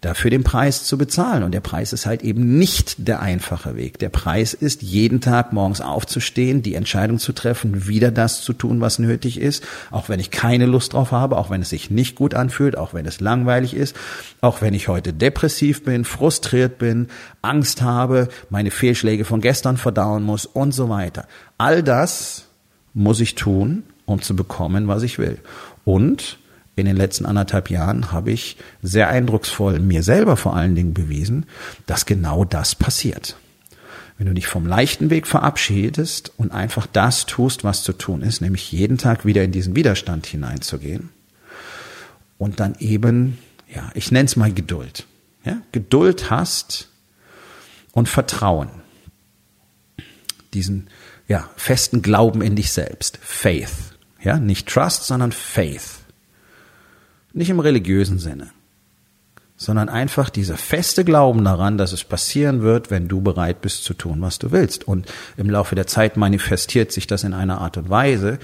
dafür 0.00 0.30
den 0.30 0.44
Preis 0.44 0.84
zu 0.84 0.96
bezahlen. 0.96 1.42
Und 1.42 1.52
der 1.52 1.60
Preis 1.60 1.92
ist 1.92 2.06
halt 2.06 2.22
eben 2.22 2.58
nicht 2.58 3.08
der 3.08 3.20
einfache 3.20 3.76
Weg. 3.76 3.98
Der 3.98 4.08
Preis 4.08 4.54
ist, 4.54 4.82
jeden 4.82 5.20
Tag 5.20 5.52
morgens 5.52 5.80
aufzustehen, 5.80 6.62
die 6.62 6.74
Entscheidung 6.74 7.18
zu 7.18 7.32
treffen, 7.32 7.86
wieder 7.86 8.10
das 8.10 8.42
zu 8.42 8.52
tun, 8.52 8.80
was 8.80 8.98
nötig 8.98 9.40
ist, 9.40 9.64
auch 9.90 10.08
wenn 10.08 10.20
ich 10.20 10.30
keine 10.30 10.66
Lust 10.66 10.92
drauf 10.92 11.12
habe, 11.12 11.36
auch 11.36 11.50
wenn 11.50 11.62
es 11.62 11.70
sich 11.70 11.90
nicht 11.90 12.14
gut 12.14 12.34
anfühlt, 12.34 12.76
auch 12.76 12.94
wenn 12.94 13.06
es 13.06 13.20
langweilig 13.20 13.74
ist, 13.74 13.96
auch 14.40 14.60
wenn 14.60 14.74
ich 14.74 14.88
heute 14.88 15.12
depressiv 15.12 15.84
bin, 15.84 16.04
frustriert 16.04 16.78
bin, 16.78 17.08
Angst 17.42 17.82
habe, 17.82 18.28
meine 18.50 18.70
Fehlschläge 18.70 19.24
von 19.24 19.40
gestern 19.40 19.76
verdauen 19.76 20.22
muss 20.22 20.46
und 20.46 20.72
so 20.72 20.88
weiter. 20.88 21.26
All 21.58 21.82
das 21.82 22.46
muss 22.94 23.20
ich 23.20 23.34
tun, 23.34 23.82
um 24.06 24.22
zu 24.22 24.34
bekommen, 24.34 24.88
was 24.88 25.02
ich 25.02 25.18
will. 25.18 25.38
Und 25.84 26.38
in 26.80 26.86
den 26.86 26.96
letzten 26.96 27.26
anderthalb 27.26 27.70
Jahren 27.70 28.12
habe 28.12 28.30
ich 28.30 28.56
sehr 28.82 29.08
eindrucksvoll 29.08 29.80
mir 29.80 30.02
selber 30.02 30.36
vor 30.36 30.56
allen 30.56 30.74
Dingen 30.74 30.94
bewiesen, 30.94 31.46
dass 31.86 32.06
genau 32.06 32.44
das 32.44 32.74
passiert. 32.74 33.36
Wenn 34.18 34.26
du 34.26 34.34
dich 34.34 34.48
vom 34.48 34.66
leichten 34.66 35.10
Weg 35.10 35.26
verabschiedest 35.26 36.32
und 36.36 36.50
einfach 36.50 36.86
das 36.86 37.26
tust, 37.26 37.62
was 37.62 37.84
zu 37.84 37.92
tun 37.92 38.22
ist, 38.22 38.40
nämlich 38.40 38.72
jeden 38.72 38.98
Tag 38.98 39.24
wieder 39.24 39.44
in 39.44 39.52
diesen 39.52 39.76
Widerstand 39.76 40.26
hineinzugehen 40.26 41.10
und 42.36 42.58
dann 42.58 42.74
eben, 42.80 43.38
ja, 43.72 43.90
ich 43.94 44.10
nenne 44.10 44.26
es 44.26 44.36
mal 44.36 44.52
Geduld. 44.52 45.06
Ja, 45.44 45.62
Geduld 45.70 46.30
hast 46.30 46.88
und 47.92 48.08
Vertrauen. 48.08 48.70
Diesen, 50.52 50.88
ja, 51.28 51.48
festen 51.56 52.02
Glauben 52.02 52.42
in 52.42 52.56
dich 52.56 52.72
selbst. 52.72 53.18
Faith. 53.22 53.94
Ja, 54.20 54.38
nicht 54.38 54.68
Trust, 54.68 55.04
sondern 55.04 55.30
Faith. 55.30 55.97
Nicht 57.32 57.50
im 57.50 57.60
religiösen 57.60 58.18
Sinne, 58.18 58.48
sondern 59.56 59.88
einfach 59.88 60.30
dieser 60.30 60.56
feste 60.56 61.04
Glauben 61.04 61.44
daran, 61.44 61.78
dass 61.78 61.92
es 61.92 62.04
passieren 62.04 62.62
wird, 62.62 62.90
wenn 62.90 63.08
du 63.08 63.20
bereit 63.20 63.60
bist 63.60 63.84
zu 63.84 63.92
tun, 63.92 64.22
was 64.22 64.38
du 64.38 64.52
willst. 64.52 64.86
Und 64.86 65.06
im 65.36 65.50
Laufe 65.50 65.74
der 65.74 65.86
Zeit 65.86 66.16
manifestiert 66.16 66.92
sich 66.92 67.06
das 67.06 67.24
in 67.24 67.34
einer 67.34 67.60
Art 67.60 67.76
und 67.76 67.90
Weise, 67.90 68.38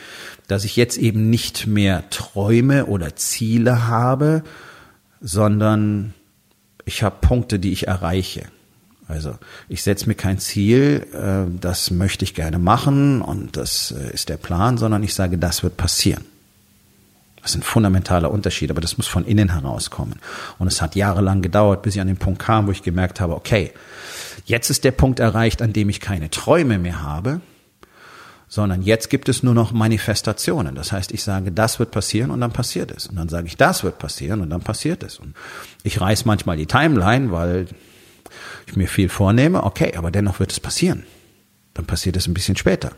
dass 0.49 0.65
ich 0.65 0.77
jetzt 0.77 0.99
eben 0.99 1.31
nicht 1.31 1.67
mehr 1.67 2.11
Träume 2.11 2.87
oder 2.87 3.15
Ziele 3.17 3.87
habe, 3.87 4.43
sondern 5.21 6.15
ich 6.85 7.03
habe 7.03 7.17
Punkte, 7.21 7.59
die 7.59 7.73
ich 7.73 7.87
erreiche. 7.87 8.43
Also 9.07 9.39
ich 9.69 9.83
setze 9.83 10.09
mir 10.09 10.15
kein 10.15 10.39
Ziel, 10.39 11.07
äh, 11.13 11.51
das 11.61 11.91
möchte 11.91 12.25
ich 12.25 12.35
gerne 12.35 12.59
machen 12.59 13.21
und 13.21 13.57
das 13.57 13.93
äh, 13.97 14.13
ist 14.13 14.29
der 14.31 14.37
Plan, 14.39 14.79
sondern 14.79 15.03
ich 15.03 15.15
sage, 15.15 15.39
das 15.39 15.63
wird 15.63 15.77
passieren. 15.77 16.25
Das 17.45 17.51
ist 17.51 17.59
ein 17.59 17.63
fundamentaler 17.63 18.31
Unterschied, 18.31 18.71
aber 18.71 18.81
das 18.81 18.97
muss 18.97 19.07
von 19.07 19.27
innen 19.27 19.51
herauskommen. 19.53 20.19
Und 20.59 20.67
es 20.67 20.81
hat 20.81 20.97
jahrelang 20.97 21.43
gedauert, 21.43 21.83
bis 21.83 21.95
ich 21.95 22.01
an 22.01 22.07
den 22.07 22.17
Punkt 22.17 22.41
kam, 22.41 22.67
wo 22.67 22.71
ich 22.71 22.83
gemerkt 22.83 23.21
habe, 23.21 23.35
okay, 23.35 23.71
jetzt 24.47 24.71
ist 24.71 24.83
der 24.83 24.93
Punkt 24.93 25.21
erreicht, 25.21 25.61
an 25.61 25.75
dem 25.75 25.91
ich 25.91 26.01
keine 26.01 26.31
Träume 26.31 26.79
mehr 26.79 27.03
habe, 27.03 27.43
sondern 28.49 28.81
jetzt 28.81 29.11
gibt 29.11 29.29
es 29.29 29.43
nur 29.43 29.53
noch 29.53 29.73
Manifestationen. 29.73 30.75
Das 30.75 30.91
heißt, 30.91 31.13
ich 31.13 31.23
sage, 31.23 31.53
das 31.53 31.79
wird 31.79 31.91
passieren 31.91 32.31
und 32.31 32.41
dann 32.41 32.51
passiert 32.51 32.91
es. 32.91 33.09
Und 33.09 33.17
dann 33.17 33.29
sage 33.29 33.47
ich, 33.47 33.59
das 33.59 33.85
wird 33.85 33.99
passieren 33.99 34.41
und 34.41 34.49
dann 34.49 34.63
passiert 34.63 35.03
es. 35.03 35.19
Und 35.19 35.35
ich 35.83 36.01
reiß 36.01 36.25
manchmal 36.25 36.57
die 36.57 36.65
Timeline, 36.65 37.31
weil 37.31 37.67
ich 38.67 38.75
mir 38.75 38.89
viel 38.89 39.11
vornehme, 39.11 39.65
okay, 39.65 39.95
aber 39.99 40.11
dennoch 40.11 40.41
wird 40.41 40.51
es 40.51 40.61
passieren. 40.61 41.05
Dann 41.75 41.85
passiert 41.85 42.17
es 42.17 42.27
ein 42.27 42.33
bisschen 42.33 42.57
später. 42.57 42.93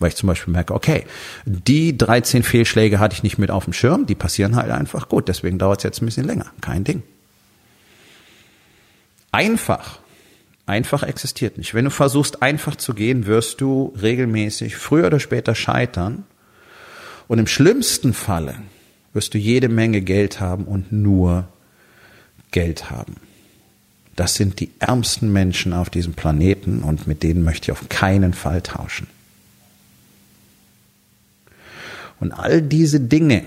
Weil 0.00 0.08
ich 0.08 0.16
zum 0.16 0.26
Beispiel 0.26 0.52
merke, 0.52 0.74
okay, 0.74 1.04
die 1.44 1.96
13 1.96 2.42
Fehlschläge 2.42 2.98
hatte 2.98 3.14
ich 3.14 3.22
nicht 3.22 3.38
mit 3.38 3.50
auf 3.50 3.64
dem 3.64 3.72
Schirm, 3.72 4.06
die 4.06 4.16
passieren 4.16 4.56
halt 4.56 4.72
einfach 4.72 5.08
gut, 5.08 5.28
deswegen 5.28 5.58
dauert 5.58 5.80
es 5.80 5.84
jetzt 5.84 6.02
ein 6.02 6.06
bisschen 6.06 6.26
länger. 6.26 6.46
Kein 6.60 6.82
Ding. 6.82 7.02
Einfach. 9.30 10.00
Einfach 10.66 11.02
existiert 11.02 11.58
nicht. 11.58 11.74
Wenn 11.74 11.84
du 11.84 11.90
versuchst, 11.90 12.42
einfach 12.42 12.76
zu 12.76 12.94
gehen, 12.94 13.26
wirst 13.26 13.60
du 13.60 13.94
regelmäßig 14.00 14.76
früher 14.76 15.06
oder 15.06 15.20
später 15.20 15.54
scheitern. 15.54 16.24
Und 17.28 17.38
im 17.38 17.46
schlimmsten 17.46 18.12
Falle 18.12 18.56
wirst 19.12 19.34
du 19.34 19.38
jede 19.38 19.68
Menge 19.68 20.00
Geld 20.00 20.40
haben 20.40 20.64
und 20.64 20.92
nur 20.92 21.48
Geld 22.50 22.90
haben. 22.90 23.16
Das 24.16 24.34
sind 24.34 24.60
die 24.60 24.70
ärmsten 24.78 25.32
Menschen 25.32 25.72
auf 25.72 25.90
diesem 25.90 26.14
Planeten 26.14 26.82
und 26.82 27.06
mit 27.06 27.22
denen 27.22 27.42
möchte 27.42 27.66
ich 27.66 27.72
auf 27.72 27.88
keinen 27.88 28.34
Fall 28.34 28.62
tauschen. 28.62 29.06
Und 32.20 32.32
all 32.32 32.62
diese 32.62 33.00
Dinge 33.00 33.42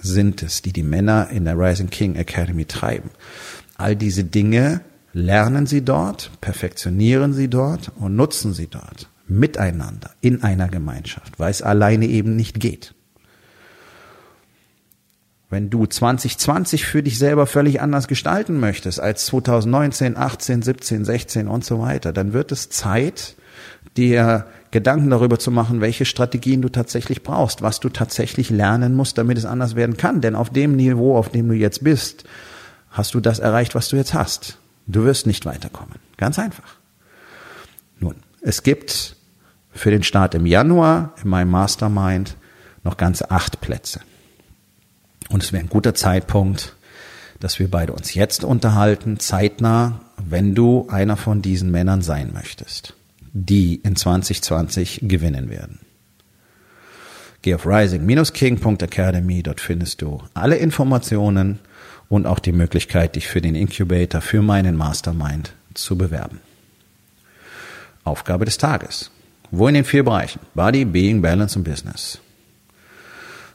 sind 0.00 0.42
es, 0.42 0.60
die 0.62 0.72
die 0.72 0.82
Männer 0.82 1.30
in 1.30 1.44
der 1.44 1.56
Rising 1.56 1.88
King 1.88 2.16
Academy 2.16 2.64
treiben. 2.64 3.10
All 3.76 3.96
diese 3.96 4.24
Dinge 4.24 4.80
lernen 5.12 5.66
sie 5.66 5.82
dort, 5.82 6.30
perfektionieren 6.40 7.32
sie 7.32 7.48
dort 7.48 7.92
und 7.96 8.16
nutzen 8.16 8.52
sie 8.52 8.66
dort 8.66 9.08
miteinander 9.28 10.10
in 10.20 10.42
einer 10.42 10.68
Gemeinschaft, 10.68 11.38
weil 11.38 11.50
es 11.50 11.62
alleine 11.62 12.06
eben 12.06 12.36
nicht 12.36 12.60
geht. 12.60 12.94
Wenn 15.48 15.68
du 15.68 15.86
2020 15.86 16.86
für 16.86 17.02
dich 17.02 17.18
selber 17.18 17.46
völlig 17.46 17.80
anders 17.80 18.08
gestalten 18.08 18.58
möchtest 18.58 19.00
als 19.00 19.26
2019, 19.26 20.16
18, 20.16 20.62
17, 20.62 21.04
16 21.04 21.48
und 21.48 21.64
so 21.64 21.78
weiter, 21.78 22.12
dann 22.12 22.32
wird 22.32 22.52
es 22.52 22.70
Zeit, 22.70 23.36
dir 23.96 24.46
Gedanken 24.70 25.10
darüber 25.10 25.38
zu 25.38 25.50
machen, 25.50 25.80
welche 25.80 26.04
Strategien 26.04 26.62
du 26.62 26.70
tatsächlich 26.70 27.22
brauchst, 27.22 27.62
was 27.62 27.78
du 27.78 27.90
tatsächlich 27.90 28.48
lernen 28.50 28.94
musst, 28.94 29.18
damit 29.18 29.36
es 29.36 29.44
anders 29.44 29.76
werden 29.76 29.96
kann. 29.96 30.20
Denn 30.20 30.34
auf 30.34 30.50
dem 30.50 30.76
Niveau, 30.76 31.16
auf 31.16 31.28
dem 31.28 31.48
du 31.48 31.54
jetzt 31.54 31.84
bist, 31.84 32.24
hast 32.90 33.14
du 33.14 33.20
das 33.20 33.38
erreicht, 33.38 33.74
was 33.74 33.88
du 33.88 33.96
jetzt 33.96 34.14
hast. 34.14 34.58
Du 34.86 35.04
wirst 35.04 35.26
nicht 35.26 35.44
weiterkommen. 35.44 35.96
Ganz 36.16 36.38
einfach. 36.38 36.76
Nun, 38.00 38.16
es 38.40 38.62
gibt 38.62 39.16
für 39.72 39.90
den 39.90 40.02
Start 40.02 40.34
im 40.34 40.46
Januar 40.46 41.14
in 41.22 41.28
meinem 41.28 41.50
Mastermind 41.50 42.36
noch 42.82 42.96
ganze 42.96 43.30
acht 43.30 43.60
Plätze. 43.60 44.00
Und 45.28 45.42
es 45.42 45.52
wäre 45.52 45.62
ein 45.62 45.68
guter 45.68 45.94
Zeitpunkt, 45.94 46.76
dass 47.40 47.58
wir 47.58 47.70
beide 47.70 47.92
uns 47.92 48.14
jetzt 48.14 48.42
unterhalten, 48.42 49.18
zeitnah, 49.18 50.00
wenn 50.16 50.54
du 50.54 50.88
einer 50.90 51.16
von 51.16 51.42
diesen 51.42 51.70
Männern 51.70 52.02
sein 52.02 52.32
möchtest 52.32 52.94
die 53.32 53.76
in 53.76 53.96
2020 53.96 55.00
gewinnen 55.02 55.50
werden. 55.50 55.80
Geh 57.42 57.54
auf 57.54 57.66
rising-king.academy, 57.66 59.42
dort 59.42 59.60
findest 59.60 60.02
du 60.02 60.22
alle 60.34 60.56
Informationen 60.56 61.58
und 62.08 62.26
auch 62.26 62.38
die 62.38 62.52
Möglichkeit, 62.52 63.16
dich 63.16 63.26
für 63.26 63.40
den 63.40 63.54
Incubator, 63.54 64.20
für 64.20 64.42
meinen 64.42 64.76
Mastermind 64.76 65.54
zu 65.74 65.96
bewerben. 65.96 66.40
Aufgabe 68.04 68.44
des 68.44 68.58
Tages. 68.58 69.10
Wo 69.50 69.68
in 69.68 69.74
den 69.74 69.84
vier 69.84 70.04
Bereichen 70.04 70.40
Body, 70.54 70.84
Being, 70.84 71.20
Balance 71.20 71.58
und 71.58 71.64
Business 71.64 72.20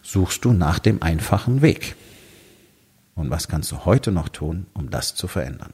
suchst 0.03 0.45
du 0.45 0.53
nach 0.53 0.79
dem 0.79 1.01
einfachen 1.01 1.61
Weg? 1.61 1.95
Und 3.15 3.29
was 3.29 3.47
kannst 3.47 3.71
du 3.71 3.85
heute 3.85 4.11
noch 4.11 4.29
tun, 4.29 4.67
um 4.73 4.89
das 4.89 5.15
zu 5.15 5.27
verändern? 5.27 5.73